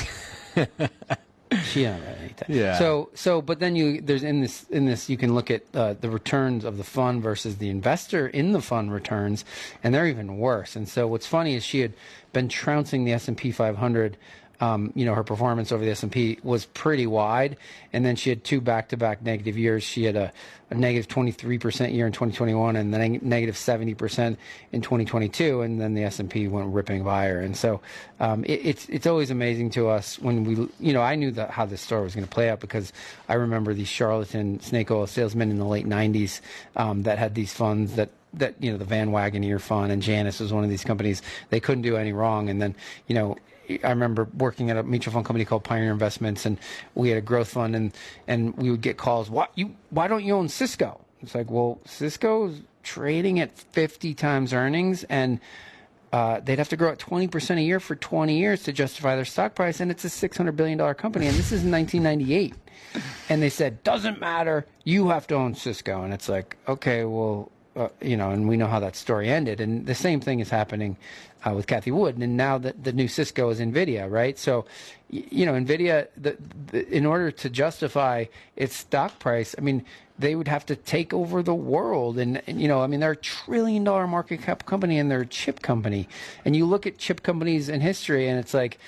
[1.64, 2.02] she don't.
[2.48, 2.78] Yeah.
[2.78, 5.94] So so but then you there's in this in this you can look at uh,
[5.94, 9.46] the returns of the fund versus the investor in the fund returns,
[9.84, 10.76] and they're even worse.
[10.76, 11.94] And so what's funny is she had
[12.34, 14.18] been trouncing the S and P 500.
[14.62, 17.58] Um, you know her performance over the S and P was pretty wide,
[17.93, 19.84] and then she had two back-to-back negative years.
[19.84, 20.34] She had a,
[20.69, 24.38] a negative 23% year in 2021, and then negative 70%
[24.72, 27.39] in 2022, and then the S and P went ripping by her.
[27.39, 27.82] And so
[28.19, 31.52] um, it, it's it's always amazing to us when we you know I knew that
[31.52, 32.91] how this story was going to play out because
[33.28, 36.41] I remember these charlatan snake oil salesmen in the late 90s
[36.76, 40.39] um, that had these funds that that you know the Van Wagoner fund and Janus
[40.39, 41.22] was one of these companies.
[41.50, 42.76] They couldn't do any wrong, and then
[43.08, 43.38] you know.
[43.84, 46.58] I remember working at a mutual fund company called Pioneer Investments, and
[46.95, 47.93] we had a growth fund, and
[48.27, 49.29] and we would get calls.
[49.29, 49.75] Why you?
[49.89, 51.01] Why don't you own Cisco?
[51.21, 55.39] It's like, well, Cisco's trading at 50 times earnings, and
[56.12, 59.25] uh, they'd have to grow at 20% a year for 20 years to justify their
[59.25, 62.55] stock price, and it's a $600 billion company, and this is 1998.
[63.27, 66.03] And they said, doesn't matter, you have to own Cisco.
[66.03, 69.62] And it's like, okay, well, uh, you know, and we know how that story ended.
[69.62, 70.97] And the same thing is happening
[71.45, 72.17] uh, with Cathie Wood.
[72.17, 74.38] And now that the new Cisco is NVIDIA, right?
[74.38, 74.65] So,
[75.10, 76.38] you know, NVIDIA, the,
[76.71, 79.86] the, in order to justify its stock price, I mean,
[80.17, 82.19] they would have to take over the world.
[82.19, 85.21] And, and, you know, I mean, they're a trillion dollar market cap company and they're
[85.21, 86.10] a chip company.
[86.43, 88.79] And you look at chip companies in history and it's like,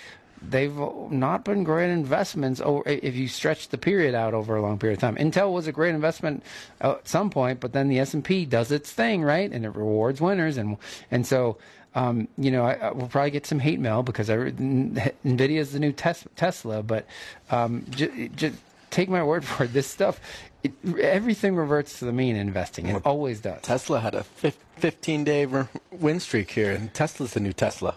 [0.41, 0.75] they've
[1.11, 4.97] not been great investments or if you stretch the period out over a long period
[4.97, 5.15] of time.
[5.15, 6.43] Intel was a great investment
[6.81, 9.51] uh, at some point, but then the S&P does its thing, right?
[9.51, 10.77] And it rewards winners and
[11.09, 11.57] and so
[11.93, 15.73] um, you know, I, I, we'll probably get some hate mail because I, Nvidia is
[15.73, 17.05] the new tes- Tesla, but
[17.49, 18.55] um, just
[18.91, 19.73] take my word for it.
[19.73, 20.21] This stuff,
[20.63, 22.87] it, everything reverts to the mean in investing.
[22.87, 23.61] It always does.
[23.61, 25.45] Tesla had a fif- 15 day
[25.91, 27.95] win streak here, and Tesla's the new Tesla.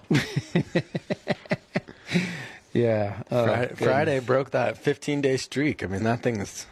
[2.74, 3.22] Yeah.
[3.30, 3.74] Uh, oh, Friday.
[3.76, 5.82] Friday broke that 15 day streak.
[5.82, 6.66] I mean, that thing is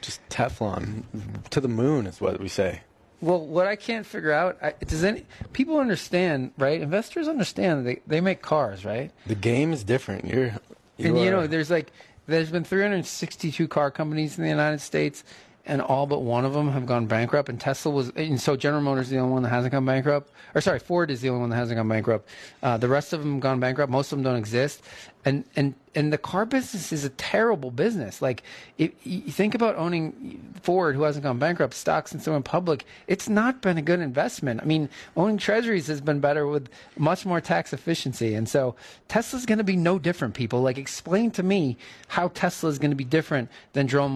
[0.00, 1.04] just Teflon
[1.50, 2.80] to the moon, is what we say.
[3.20, 6.80] Well, what I can't figure out I, does any people understand, right?
[6.80, 9.12] Investors understand they they make cars, right?
[9.26, 10.24] The game is different.
[10.24, 10.58] You're,
[10.98, 11.92] and you know, there's like
[12.26, 15.24] there's been 362 car companies in the United States,
[15.66, 17.48] and all but one of them have gone bankrupt.
[17.48, 20.30] And Tesla was, and so General Motors is the only one that hasn't gone bankrupt.
[20.54, 22.28] Or sorry, Ford is the only one that hasn't gone bankrupt.
[22.62, 23.90] Uh, the rest of them have gone bankrupt.
[23.90, 24.82] Most of them don't exist.
[25.24, 28.20] And and and the car business is a terrible business.
[28.20, 28.42] Like,
[28.78, 32.84] if you think about owning Ford, who hasn't gone bankrupt, stocks since they went public,
[33.06, 34.60] it's not been a good investment.
[34.60, 38.34] I mean, owning Treasuries has been better with much more tax efficiency.
[38.34, 38.74] And so
[39.08, 40.34] Tesla's going to be no different.
[40.34, 41.76] People like explain to me
[42.08, 44.08] how Tesla is going to be different than General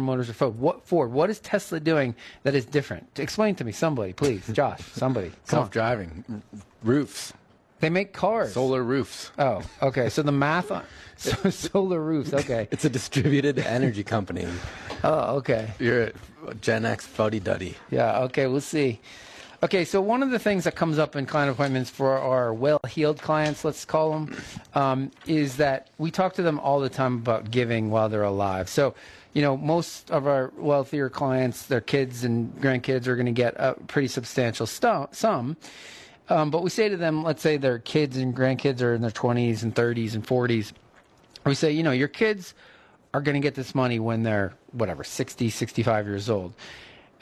[0.00, 0.58] Motors or Ford.
[0.58, 1.12] What Ford?
[1.12, 2.14] What is Tesla doing
[2.44, 3.18] that is different?
[3.18, 5.32] Explain to me, somebody, please, Josh, somebody.
[5.44, 6.42] Self-driving
[6.82, 7.32] roofs.
[7.80, 8.52] They make cars.
[8.54, 9.30] Solar roofs.
[9.38, 10.08] Oh, okay.
[10.08, 10.84] So the math on
[11.16, 12.32] so, solar roofs.
[12.32, 12.68] Okay.
[12.70, 14.46] It's a distributed energy company.
[15.04, 15.70] Oh, okay.
[15.78, 16.12] You're
[16.48, 17.76] a Gen X fuddy duddy.
[17.90, 19.00] Yeah, okay, we'll see.
[19.62, 22.80] Okay, so one of the things that comes up in client appointments for our well
[22.88, 24.36] heeled clients, let's call them,
[24.74, 28.68] um, is that we talk to them all the time about giving while they're alive.
[28.68, 28.94] So,
[29.32, 33.54] you know, most of our wealthier clients, their kids and grandkids are going to get
[33.56, 35.56] a pretty substantial stu- sum.
[36.28, 39.10] Um, but we say to them, let's say their kids and grandkids are in their
[39.10, 40.72] 20s and 30s and 40s.
[41.44, 42.54] We say, you know, your kids
[43.14, 46.52] are going to get this money when they're, whatever, 60, 65 years old.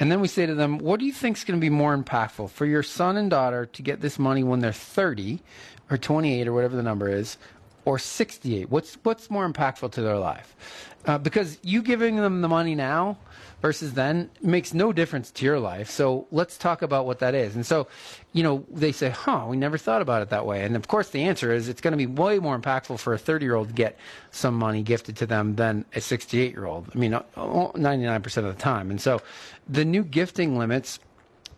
[0.01, 1.97] And then we say to them, what do you think is going to be more
[1.97, 5.40] impactful for your son and daughter to get this money when they're 30
[5.90, 7.38] or 28 or whatever the number is,
[7.85, 8.71] or 68?
[8.71, 10.57] What's what's more impactful to their life?
[11.07, 13.19] Uh, because you giving them the money now
[13.64, 15.88] versus then makes no difference to your life.
[15.88, 17.55] So let's talk about what that is.
[17.55, 17.87] And so,
[18.35, 20.65] you know, they say, huh, we never thought about it that way.
[20.65, 23.19] And of course, the answer is it's going to be way more impactful for a
[23.19, 23.98] 30 year old to get
[24.33, 26.90] some money gifted to them than a 68 year old.
[26.94, 28.90] I mean, 99% of the time.
[28.90, 29.23] And so
[29.67, 31.00] the new gifting limits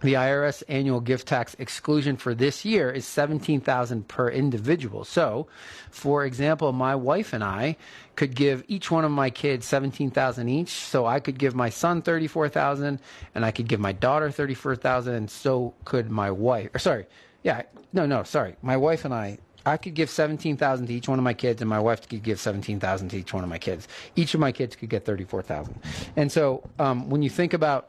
[0.01, 5.05] the IRS annual gift tax exclusion for this year is 17,000 per individual.
[5.05, 5.47] So,
[5.90, 7.76] for example, my wife and I
[8.14, 10.70] could give each one of my kids 17,000 each.
[10.70, 12.99] So I could give my son 34,000
[13.34, 16.70] and I could give my daughter 34,000 and so could my wife.
[16.74, 17.07] Or sorry.
[17.42, 18.57] Yeah, no, no, sorry.
[18.62, 21.68] My wife and I I could give 17,000 to each one of my kids and
[21.68, 23.88] my wife could give 17,000 to each one of my kids.
[24.14, 25.74] Each of my kids could get 34,000.
[26.14, 27.88] And so um, when you think about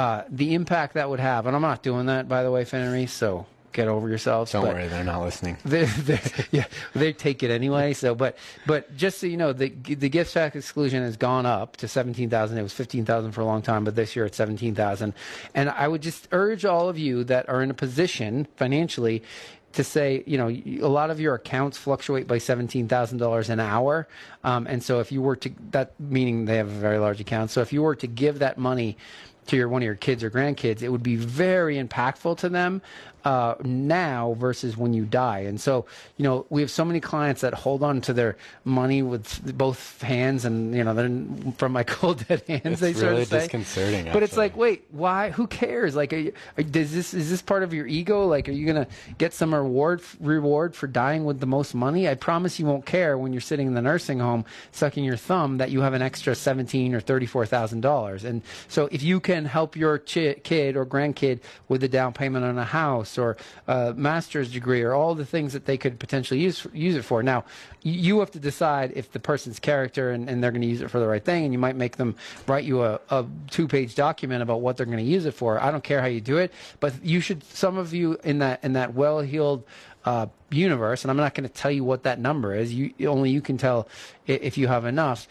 [0.00, 3.12] uh, the impact that would have, and I'm not doing that, by the way, Reese,
[3.12, 3.44] so
[3.74, 4.52] get over yourselves.
[4.52, 5.58] Don't worry, they're not listening.
[5.64, 6.20] They, they,
[6.50, 7.92] yeah, they take it anyway.
[7.92, 11.76] So, but but just so you know, the the gift tax exclusion has gone up
[11.78, 12.56] to seventeen thousand.
[12.56, 15.12] It was fifteen thousand for a long time, but this year it's seventeen thousand.
[15.54, 19.22] And I would just urge all of you that are in a position financially
[19.72, 23.60] to say, you know, a lot of your accounts fluctuate by seventeen thousand dollars an
[23.60, 24.08] hour,
[24.44, 27.50] um, and so if you were to that meaning they have a very large account.
[27.50, 28.96] So if you were to give that money
[29.50, 32.80] to your one of your kids or grandkids, it would be very impactful to them
[33.24, 35.40] uh, now versus when you die.
[35.40, 39.02] And so, you know, we have so many clients that hold on to their money
[39.02, 43.10] with both hands, and you know, then from my cold dead hands, It's they sort
[43.10, 43.40] really of say.
[43.40, 45.30] disconcerting, But it's like, wait, why?
[45.30, 45.94] Who cares?
[45.96, 48.26] Like, are you, are, does this is this part of your ego?
[48.26, 48.86] Like, are you gonna
[49.18, 52.08] get some reward reward for dying with the most money?
[52.08, 55.58] I promise you won't care when you're sitting in the nursing home sucking your thumb
[55.58, 58.24] that you have an extra seventeen or thirty four thousand dollars.
[58.24, 62.44] And so, if you can help your chi- kid or grandkid with a down payment
[62.44, 63.36] on a house or
[63.66, 67.22] a master's degree or all the things that they could potentially use use it for.
[67.22, 67.44] Now,
[67.82, 70.90] you have to decide if the person's character and, and they're going to use it
[70.90, 73.94] for the right thing, and you might make them write you a, a two page
[73.94, 75.60] document about what they're going to use it for.
[75.60, 77.44] I don't care how you do it, but you should.
[77.44, 79.64] Some of you in that in that well heeled.
[80.02, 82.72] Uh, universe, and I'm not going to tell you what that number is.
[82.72, 83.86] You only you can tell
[84.26, 85.28] if you have enough.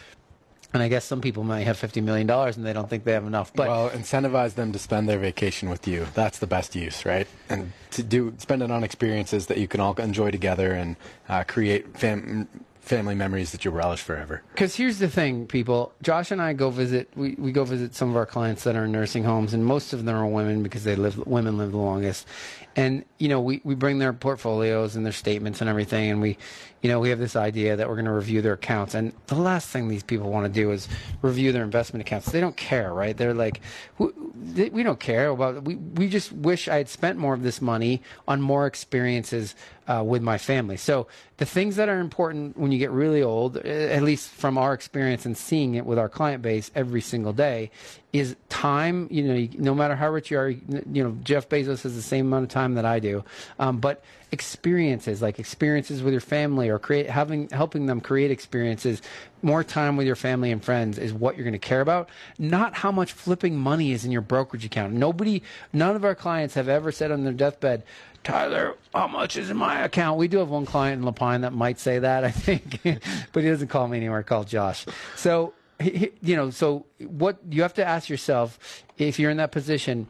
[0.73, 3.13] And I guess some people might have fifty million dollars and they don't think they
[3.13, 3.51] have enough.
[3.53, 6.05] But well, incentivize them to spend their vacation with you.
[6.13, 7.27] That's the best use, right?
[7.49, 10.95] And to do spend it on experiences that you can all enjoy together and
[11.27, 12.47] uh, create fam-
[12.81, 14.41] family memories that you'll relish forever.
[14.51, 15.93] Because here's the thing, people.
[16.01, 17.09] Josh and I go visit.
[17.15, 19.93] We, we go visit some of our clients that are in nursing homes, and most
[19.93, 21.17] of them are women because they live.
[21.27, 22.27] Women live the longest,
[22.75, 26.37] and you know we, we bring their portfolios and their statements and everything, and we,
[26.81, 29.35] you know, we have this idea that we're going to review their accounts, and the
[29.35, 30.87] last thing these people want to do is
[31.21, 32.31] review their investment accounts.
[32.31, 33.15] They don't care, right?
[33.15, 33.61] They're like,
[33.97, 35.63] we, don't care about.
[35.63, 39.55] We we just wish I had spent more of this money on more experiences
[39.87, 40.77] uh, with my family.
[40.77, 41.07] So
[41.37, 44.73] the things that are important when you get really old, uh, at least from our
[44.73, 47.71] experience and seeing it with our client base every single day,
[48.11, 49.07] is time.
[49.11, 52.27] You know, no matter how rich you are, you know, Jeff Bezos has the same
[52.27, 53.23] amount of time that I do,
[53.59, 59.01] um, but experiences like experiences with your family or create having helping them create experiences
[59.41, 62.75] more time with your family and friends is what you're going to care about not
[62.75, 65.41] how much flipping money is in your brokerage account nobody
[65.73, 67.81] none of our clients have ever said on their deathbed
[68.23, 70.17] Tyler, how much is in my account?
[70.17, 72.81] We do have one client in La Pine that might say that, I think,
[73.31, 74.23] but he doesn't call me anymore.
[74.23, 74.85] Call Josh.
[75.15, 80.07] So, you know, so what you have to ask yourself if you're in that position,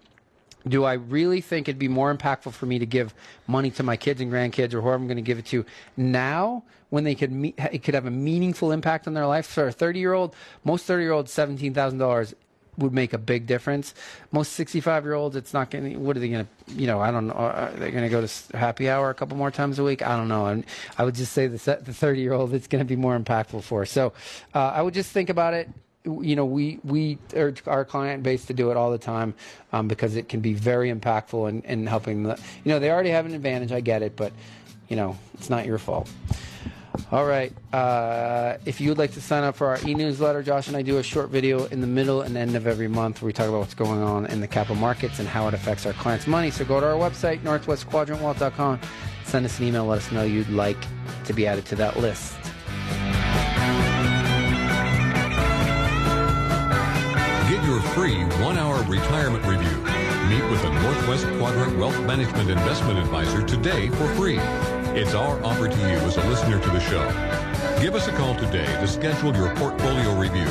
[0.68, 3.14] do I really think it'd be more impactful for me to give
[3.48, 5.66] money to my kids and grandkids or whoever I'm going to give it to
[5.96, 9.46] now when they could meet, it could have a meaningful impact on their life?
[9.46, 12.34] For a 30 year old, most 30 year olds, $17,000
[12.80, 13.94] would make a big difference.
[14.32, 17.00] Most 65 year olds, it's not going to, what are they going to, you know,
[17.00, 17.34] I don't know.
[17.34, 20.02] Are they going to go to happy hour a couple more times a week?
[20.02, 20.48] I don't know.
[20.48, 20.66] And
[20.98, 23.64] I would just say the, the 30 year old, it's going to be more impactful
[23.64, 23.86] for.
[23.86, 24.14] So
[24.54, 25.70] uh, I would just think about it
[26.06, 29.34] you know, we we urge our client base to do it all the time
[29.74, 32.40] um, because it can be very impactful in, in helping the.
[32.64, 33.72] You know, they already have an advantage.
[33.72, 34.32] I get it, but
[34.88, 36.10] you know, it's not your fault.
[37.12, 37.52] All right.
[37.74, 40.98] Uh, if you would like to sign up for our e-newsletter, Josh and I do
[40.98, 43.60] a short video in the middle and end of every month where we talk about
[43.60, 46.52] what's going on in the capital markets and how it affects our clients' money.
[46.52, 48.80] So go to our website, northwestquadrantwealth.com,
[49.26, 50.78] send us an email, let us know you'd like
[51.26, 52.36] to be added to that list.
[57.50, 59.78] Get your free one-hour retirement review.
[60.30, 64.40] Meet with a Northwest Quadrant Wealth Management Investment Advisor today for free.
[65.00, 67.08] It's our offer to you as a listener to the show.
[67.82, 70.44] Give us a call today to schedule your portfolio review.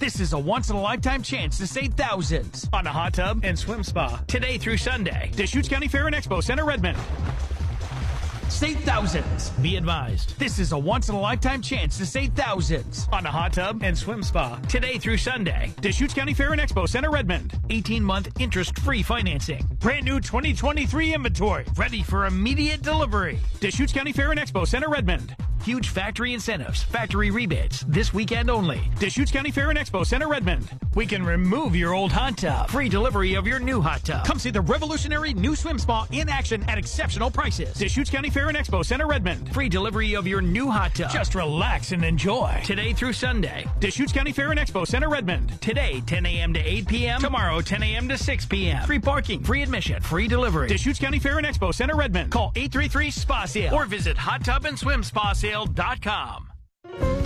[0.00, 3.42] This is a once in a lifetime chance to save thousands on a hot tub
[3.44, 5.30] and swim spa today through Sunday.
[5.36, 6.96] Deschutes County Fair and Expo Center, Redmond.
[8.48, 9.50] Save thousands.
[9.62, 13.30] Be advised, this is a once in a lifetime chance to save thousands on a
[13.30, 15.72] hot tub and swim spa today through Sunday.
[15.82, 17.52] Deschutes County Fair and Expo Center, Redmond.
[17.68, 19.64] 18 month interest free financing.
[19.80, 23.38] Brand new 2023 inventory ready for immediate delivery.
[23.60, 25.36] Deschutes County Fair and Expo Center, Redmond.
[25.62, 28.80] Huge factory incentives, factory rebates, this weekend only.
[28.98, 30.66] Deschutes County Fair and Expo Center, Redmond.
[30.94, 32.70] We can remove your old hot tub.
[32.70, 34.24] Free delivery of your new hot tub.
[34.24, 37.74] Come see the revolutionary new swim spa in action at exceptional prices.
[37.74, 39.52] Deschutes County Fair and Expo Center, Redmond.
[39.52, 41.10] Free delivery of your new hot tub.
[41.10, 42.62] Just relax and enjoy.
[42.64, 43.66] Today through Sunday.
[43.80, 45.60] Deschutes County Fair and Expo Center, Redmond.
[45.60, 46.54] Today, 10 a.m.
[46.54, 47.20] to 8 p.m.
[47.20, 48.08] Tomorrow, 10 a.m.
[48.08, 48.86] to 6 p.m.
[48.86, 50.68] Free parking, free admission, free delivery.
[50.68, 52.32] Deschutes County Fair and Expo Center, Redmond.
[52.32, 54.16] Call 833 SPA Sale or visit
[55.52, 57.19] hottubandSwimSpaSale.com.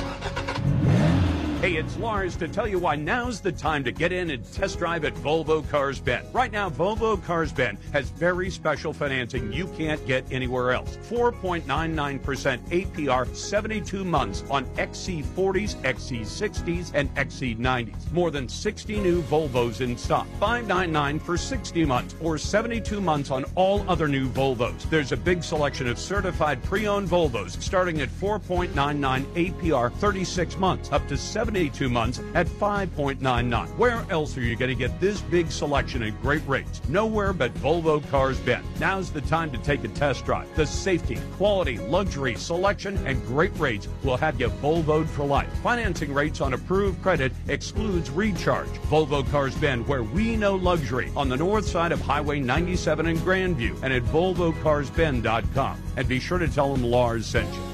[1.65, 4.79] Hey, it's Lars to tell you why now's the time to get in and test
[4.79, 6.27] drive at Volvo Cars Bend.
[6.35, 10.99] Right now, Volvo Cars Bend has very special financing you can't get anywhere else.
[11.09, 12.21] 4.99%
[12.69, 18.13] APR, 72 months on XC40s, XC60s, and XC90s.
[18.13, 20.27] More than 60 new Volvos in stock.
[20.39, 24.83] 599 for 60 months or 72 months on all other new Volvos.
[24.91, 31.09] There's a big selection of certified pre-owned Volvos starting at 4.99 APR, 36 months, up
[31.09, 31.17] to
[31.55, 33.69] 72 months at 5.99.
[33.77, 36.83] Where else are you going to get this big selection at great rates?
[36.89, 38.65] Nowhere but Volvo Cars Bend.
[38.81, 40.53] Now's the time to take a test drive.
[40.57, 45.49] The safety, quality, luxury, selection, and great rates will have you Volvoed for life.
[45.63, 48.69] Financing rates on approved credit excludes recharge.
[48.91, 53.17] Volvo Cars Bend, where we know luxury, on the north side of Highway 97 in
[53.19, 55.83] Grandview and at VolvoCarsBend.com.
[55.97, 57.74] And be sure to tell them Lars sent you.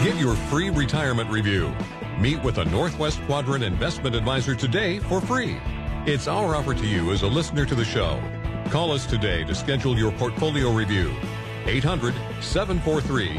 [0.04, 1.74] Get your free retirement review.
[2.20, 5.56] Meet with a Northwest Quadrant investment advisor today for free.
[6.06, 8.22] It's our offer to you as a listener to the show.
[8.70, 11.16] Call us today to schedule your portfolio review.
[11.68, 13.30] 800 743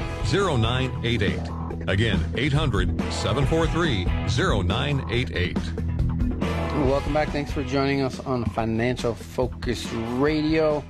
[0.59, 1.39] 0988.
[1.87, 4.05] Again, 800 743
[4.65, 5.59] 0988.
[6.89, 7.29] Welcome back.
[7.29, 10.83] Thanks for joining us on Financial Focus Radio.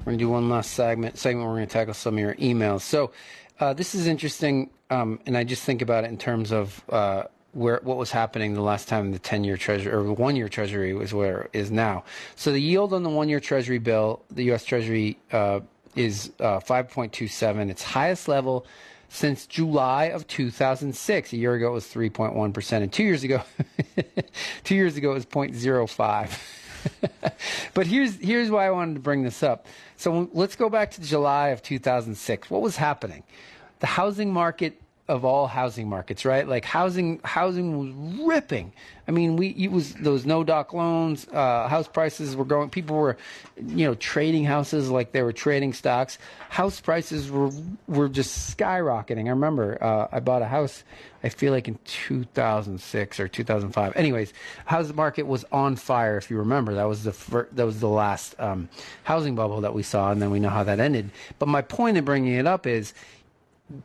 [0.00, 1.18] We're going to do one last segment.
[1.18, 2.80] Segment we're going to tackle some of your emails.
[2.80, 3.12] So,
[3.60, 7.24] uh, this is interesting, um, and I just think about it in terms of uh,
[7.52, 11.42] where what was happening the last time the ten-year treasury or one-year treasury was where
[11.42, 12.04] it is now.
[12.36, 14.64] So the yield on the one-year treasury bill, the U.S.
[14.64, 15.60] Treasury, uh,
[15.94, 18.64] is uh, 5.27, its highest level
[19.08, 21.32] since July of 2006.
[21.32, 23.42] A year ago it was 3.1 percent, and two years ago,
[24.64, 26.56] two years ago it was 0.05.
[27.74, 29.66] but here's here's why I wanted to bring this up.
[29.96, 32.50] So let's go back to July of 2006.
[32.50, 33.22] What was happening?
[33.80, 36.46] The housing market of all housing markets, right?
[36.46, 38.72] Like housing, housing was ripping.
[39.08, 42.70] I mean, we it was those no doc loans, uh, house prices were going.
[42.70, 43.16] People were,
[43.56, 46.16] you know, trading houses like they were trading stocks.
[46.48, 47.50] House prices were
[47.88, 49.26] were just skyrocketing.
[49.26, 50.84] I remember uh, I bought a house.
[51.22, 53.96] I feel like in 2006 or 2005.
[53.96, 54.32] Anyways,
[54.64, 56.16] housing market was on fire.
[56.16, 58.68] If you remember, that was the fir- that was the last um,
[59.04, 61.10] housing bubble that we saw, and then we know how that ended.
[61.38, 62.94] But my point in bringing it up is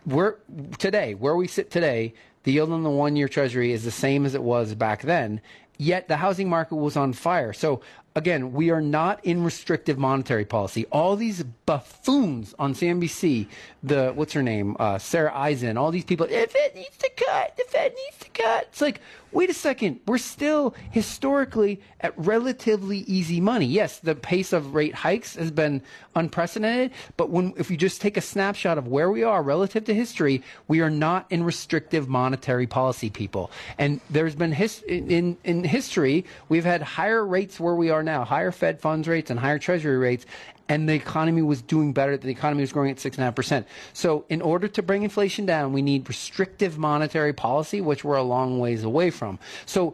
[0.05, 0.35] we're
[0.77, 2.13] today where we sit today
[2.43, 5.39] the yield on the one year treasury is the same as it was back then
[5.77, 7.81] yet the housing market was on fire so
[8.15, 10.85] again we are not in restrictive monetary policy.
[10.91, 13.47] All these buffoons on CNBC
[13.83, 17.57] the what's her name uh, Sarah Eisen all these people the Fed needs to cut
[17.57, 18.67] the Fed needs to cut.
[18.69, 19.01] It's like
[19.31, 23.65] wait a second we're still historically at relatively easy money.
[23.65, 25.81] Yes the pace of rate hikes has been
[26.15, 29.93] unprecedented but when if you just take a snapshot of where we are relative to
[29.93, 33.51] history we are not in restrictive monetary policy people.
[33.77, 38.23] And there's been his, in in history we've had higher rates where we are now
[38.23, 40.25] higher fed funds rates and higher treasury rates
[40.67, 42.17] and the economy was doing better.
[42.17, 43.67] The economy was growing at six and a half percent.
[43.93, 48.23] So, in order to bring inflation down, we need restrictive monetary policy, which we're a
[48.23, 49.37] long ways away from.
[49.65, 49.93] So,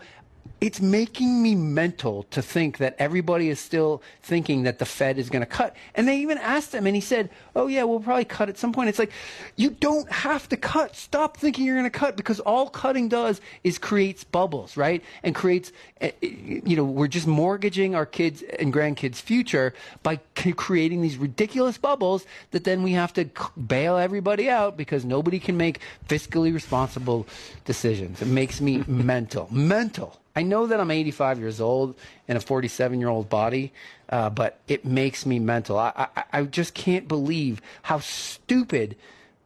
[0.61, 5.27] it's making me mental to think that everybody is still thinking that the Fed is
[5.27, 5.75] going to cut.
[5.95, 8.71] And they even asked him, and he said, Oh, yeah, we'll probably cut at some
[8.71, 8.87] point.
[8.87, 9.11] It's like,
[9.55, 10.95] you don't have to cut.
[10.95, 15.03] Stop thinking you're going to cut because all cutting does is creates bubbles, right?
[15.23, 16.27] And creates, eh, eh,
[16.63, 19.73] you know, we're just mortgaging our kids' and grandkids' future
[20.03, 23.25] by creating these ridiculous bubbles that then we have to
[23.67, 27.25] bail everybody out because nobody can make fiscally responsible
[27.65, 28.21] decisions.
[28.21, 29.47] It makes me mental.
[29.51, 30.21] Mental.
[30.35, 31.95] I know that I'm 85 years old
[32.27, 33.73] in a 47 year old body,
[34.09, 35.77] uh, but it makes me mental.
[35.77, 38.95] I, I, I just can't believe how stupid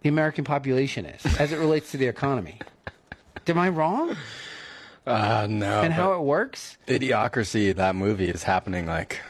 [0.02, 2.60] the American population is as it relates to the economy.
[3.48, 4.16] Am I wrong?
[5.06, 5.82] Uh, no.
[5.82, 6.78] and how it works?
[6.88, 9.22] Idiocracy, that movie, is happening like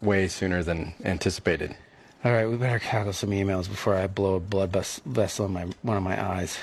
[0.00, 1.76] way sooner than anticipated.
[2.22, 5.52] All right, we better tackle some emails before I blow a blood ves- vessel in
[5.52, 6.58] my one of my eyes.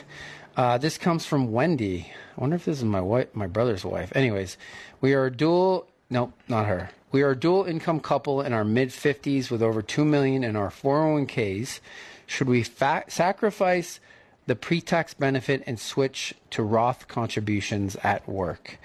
[0.56, 2.12] Uh, this comes from Wendy.
[2.38, 4.16] I wonder if this is my wife, my brother's wife.
[4.16, 4.56] Anyways,
[5.02, 5.88] we are a dual.
[6.12, 6.92] Nope, not her.
[7.12, 10.56] We are a dual income couple in our mid 50s with over two million in
[10.56, 11.80] our 401ks.
[12.28, 14.00] Should we fa- sacrifice
[14.46, 18.78] the pre-tax benefit and switch to Roth contributions at work?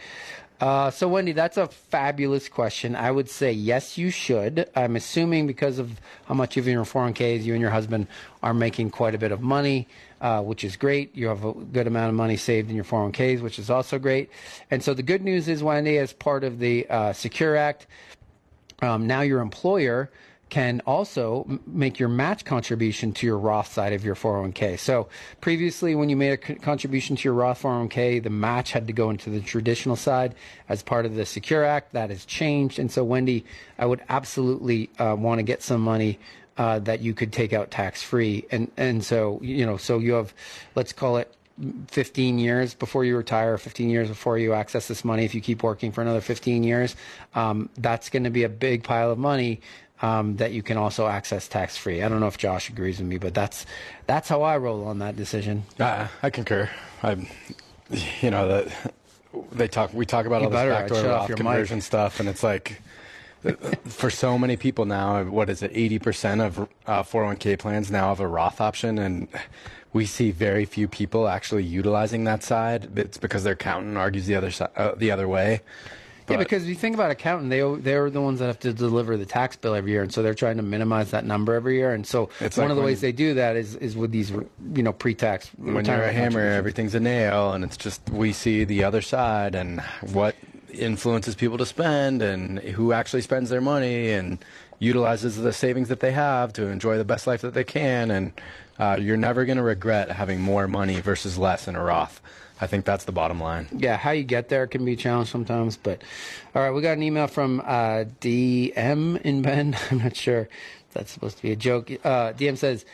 [0.62, 2.94] Uh, so, Wendy, that's a fabulous question.
[2.94, 4.70] I would say yes, you should.
[4.76, 8.06] I'm assuming because of how much of your 401ks you and your husband
[8.44, 9.88] are making quite a bit of money,
[10.20, 11.16] uh, which is great.
[11.16, 14.30] You have a good amount of money saved in your 401ks, which is also great.
[14.70, 17.88] And so, the good news is, Wendy, as part of the uh, Secure Act,
[18.82, 20.12] um, now your employer
[20.52, 24.78] can also m- make your match contribution to your Roth side of your 401k.
[24.78, 25.08] So
[25.40, 28.92] previously, when you made a c- contribution to your Roth 401k, the match had to
[28.92, 30.34] go into the traditional side
[30.68, 31.94] as part of the Secure Act.
[31.94, 32.78] That has changed.
[32.78, 33.46] And so, Wendy,
[33.78, 36.18] I would absolutely uh, want to get some money.
[36.58, 40.12] Uh, that you could take out tax free, and and so you know, so you
[40.12, 40.34] have,
[40.74, 41.34] let's call it
[41.88, 45.62] 15 years before you retire, 15 years before you access this money, if you keep
[45.62, 46.94] working for another 15 years,
[47.34, 49.62] um, that's going to be a big pile of money
[50.02, 52.02] um, that you can also access tax free.
[52.02, 53.64] I don't know if Josh agrees with me, but that's
[54.06, 55.64] that's how I roll on that decision.
[55.78, 56.68] Uh, I concur.
[57.02, 57.28] I,
[58.20, 58.94] you know, that
[59.52, 59.94] they talk.
[59.94, 61.84] We talk about You all this backdoor Roth conversion mic.
[61.84, 62.82] stuff, and it's like.
[63.86, 65.72] For so many people now, what is it?
[65.74, 69.26] Eighty percent of uh, 401k plans now have a Roth option, and
[69.92, 72.96] we see very few people actually utilizing that side.
[72.96, 75.60] It's because their accountant argues the other side, uh, the other way.
[76.32, 79.16] Yeah, because if you think about accountant, they they're the ones that have to deliver
[79.16, 81.92] the tax bill every year, and so they're trying to minimize that number every year.
[81.92, 84.30] And so It's one like of the ways they do that is is with these
[84.30, 85.50] you know pre-tax.
[85.56, 89.54] when you're a hammer, everything's a nail, and it's just we see the other side
[89.54, 89.80] and
[90.12, 90.34] what
[90.72, 94.42] influences people to spend and who actually spends their money and
[94.78, 98.10] utilizes the savings that they have to enjoy the best life that they can.
[98.10, 98.32] And
[98.78, 102.20] uh, you're never going to regret having more money versus less in a Roth.
[102.62, 103.66] I think that's the bottom line.
[103.76, 105.76] yeah, how you get there can be a challenge sometimes.
[105.76, 106.00] But
[106.54, 109.76] all right, we got an email from uh, DM in Bend.
[109.90, 110.48] I'm not sure
[110.92, 111.90] that's supposed to be a joke.
[112.04, 112.84] Uh, DM says,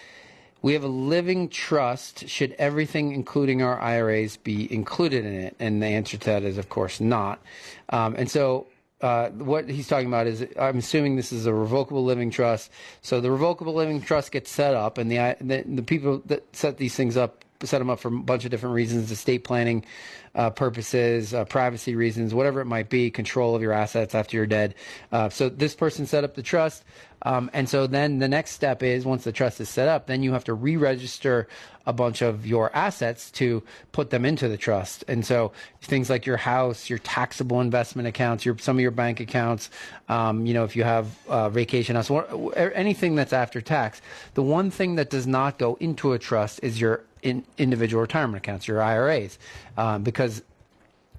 [0.63, 2.31] "We have a living trust.
[2.31, 6.57] Should everything, including our IRAs, be included in it?" And the answer to that is,
[6.57, 7.41] of course, not.
[7.91, 8.67] Um, and so.
[9.01, 12.73] Uh, what he's talking about is, I'm assuming this is a revocable living trust.
[13.01, 16.79] So the revocable living trust gets set up, and the the, the people that set
[16.79, 19.85] these things up set them up for a bunch of different reasons, estate planning
[20.35, 24.47] uh, purposes, uh, privacy reasons, whatever it might be, control of your assets after you're
[24.47, 24.75] dead.
[25.11, 26.85] Uh, so this person set up the trust.
[27.23, 30.23] Um, and so then the next step is once the trust is set up, then
[30.23, 31.49] you have to re-register
[31.85, 35.05] a bunch of your assets to put them into the trust.
[35.09, 35.51] And so
[35.81, 39.71] things like your house, your taxable investment accounts, your some of your bank accounts,
[40.09, 42.11] um, you know, if you have uh, vacation house,
[42.55, 44.01] anything that's after tax.
[44.35, 48.39] The one thing that does not go into a trust is your in individual retirement
[48.39, 49.39] accounts, your IRAs,
[49.77, 50.43] um, because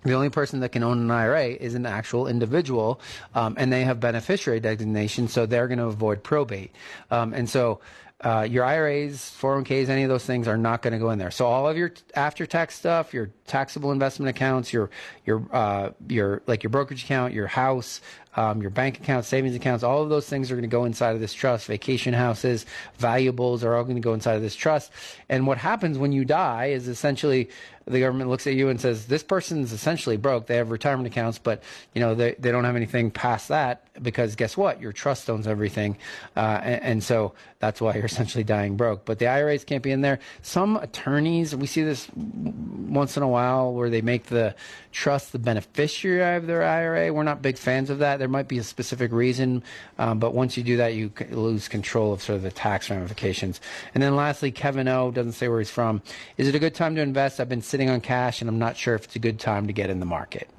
[0.03, 3.01] the only person that can own an IRA is an actual individual,
[3.35, 6.71] um, and they have beneficiary designation, so they're going to avoid probate.
[7.11, 7.81] Um, and so
[8.21, 11.31] uh, your IRAs, 401ks, any of those things are not going to go in there.
[11.31, 14.89] So all of your after tax stuff, your taxable investment accounts, your
[15.25, 18.01] your uh, your like your brokerage account, your house,
[18.35, 21.15] um, your bank accounts, savings accounts, all of those things are going to go inside
[21.15, 21.65] of this trust.
[21.67, 22.65] Vacation houses,
[22.97, 24.91] valuables are all going to go inside of this trust.
[25.29, 27.49] And what happens when you die is essentially
[27.89, 30.45] the government looks at you and says, this person's essentially broke.
[30.45, 31.63] They have retirement accounts, but
[31.93, 34.79] you know they, they don't have anything past that because guess what?
[34.79, 35.97] Your trust owns everything,
[36.35, 39.05] uh, and, and, so that's why you're essentially dying broke.
[39.05, 40.19] But the IRAs can't be in there.
[40.41, 44.55] Some attorneys, we see this once in a while, where they make the
[44.91, 47.13] trust the beneficiary of their IRA.
[47.13, 48.19] We're not big fans of that.
[48.19, 49.63] There might be a specific reason,
[49.97, 53.61] um, but once you do that, you lose control of sort of the tax ramifications.
[53.93, 56.01] And then lastly, Kevin O doesn't say where he's from.
[56.37, 57.39] Is it a good time to invest?
[57.39, 59.73] I've been sitting on cash, and I'm not sure if it's a good time to
[59.73, 60.49] get in the market.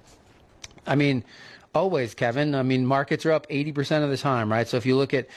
[0.86, 1.24] I mean,
[1.74, 2.54] always, Kevin.
[2.54, 4.68] I mean, markets are up 80% of the time, right?
[4.68, 5.28] So if you look at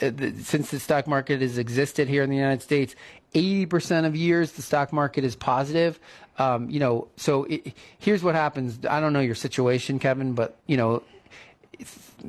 [0.00, 0.10] uh,
[0.42, 2.94] since the stock market has existed here in the United States,
[3.34, 5.98] 80% of years the stock market is positive.
[6.38, 8.78] Um, you know, so it, here's what happens.
[8.88, 11.02] I don't know your situation, Kevin, but you know,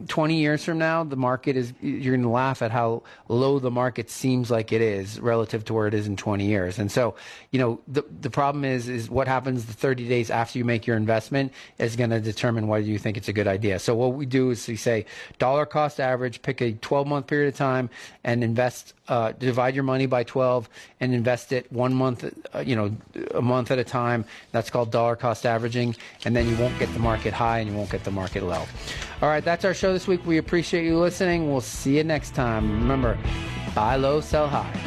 [0.07, 3.71] 20 years from now, the market is, you're going to laugh at how low the
[3.71, 6.77] market seems like it is relative to where it is in 20 years.
[6.77, 7.15] And so,
[7.51, 10.85] you know, the, the problem is, is what happens the 30 days after you make
[10.85, 13.79] your investment is going to determine whether you think it's a good idea.
[13.79, 15.05] So what we do is we say
[15.39, 17.89] dollar cost average, pick a 12 month period of time
[18.23, 20.67] and invest, uh, divide your money by 12
[20.99, 22.95] and invest it one month, uh, you know,
[23.33, 24.25] a month at a time.
[24.51, 25.95] That's called dollar cost averaging.
[26.25, 28.65] And then you won't get the market high and you won't get the market low.
[29.21, 30.25] All right, that's our show this week.
[30.25, 31.51] We appreciate you listening.
[31.51, 32.71] We'll see you next time.
[32.81, 33.17] Remember,
[33.75, 34.86] buy low, sell high.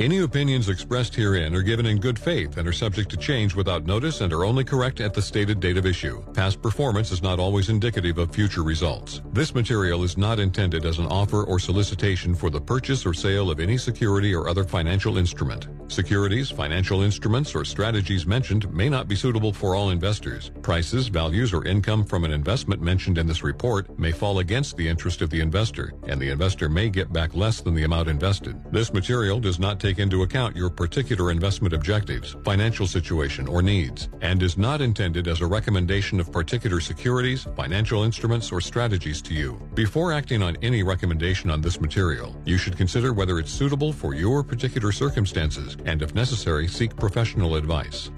[0.00, 3.84] Any opinions expressed herein are given in good faith and are subject to change without
[3.84, 6.22] notice and are only correct at the stated date of issue.
[6.32, 9.20] Past performance is not always indicative of future results.
[9.34, 13.50] This material is not intended as an offer or solicitation for the purchase or sale
[13.50, 15.68] of any security or other financial instrument.
[15.90, 20.52] Securities, financial instruments, or strategies mentioned may not be suitable for all investors.
[20.62, 24.86] Prices, values, or income from an investment mentioned in this report may fall against the
[24.86, 28.56] interest of the investor, and the investor may get back less than the amount invested.
[28.72, 34.08] This material does not take into account your particular investment objectives, financial situation, or needs,
[34.20, 39.34] and is not intended as a recommendation of particular securities, financial instruments, or strategies to
[39.34, 39.60] you.
[39.74, 44.14] Before acting on any recommendation on this material, you should consider whether it's suitable for
[44.14, 48.10] your particular circumstances and, if necessary, seek professional advice.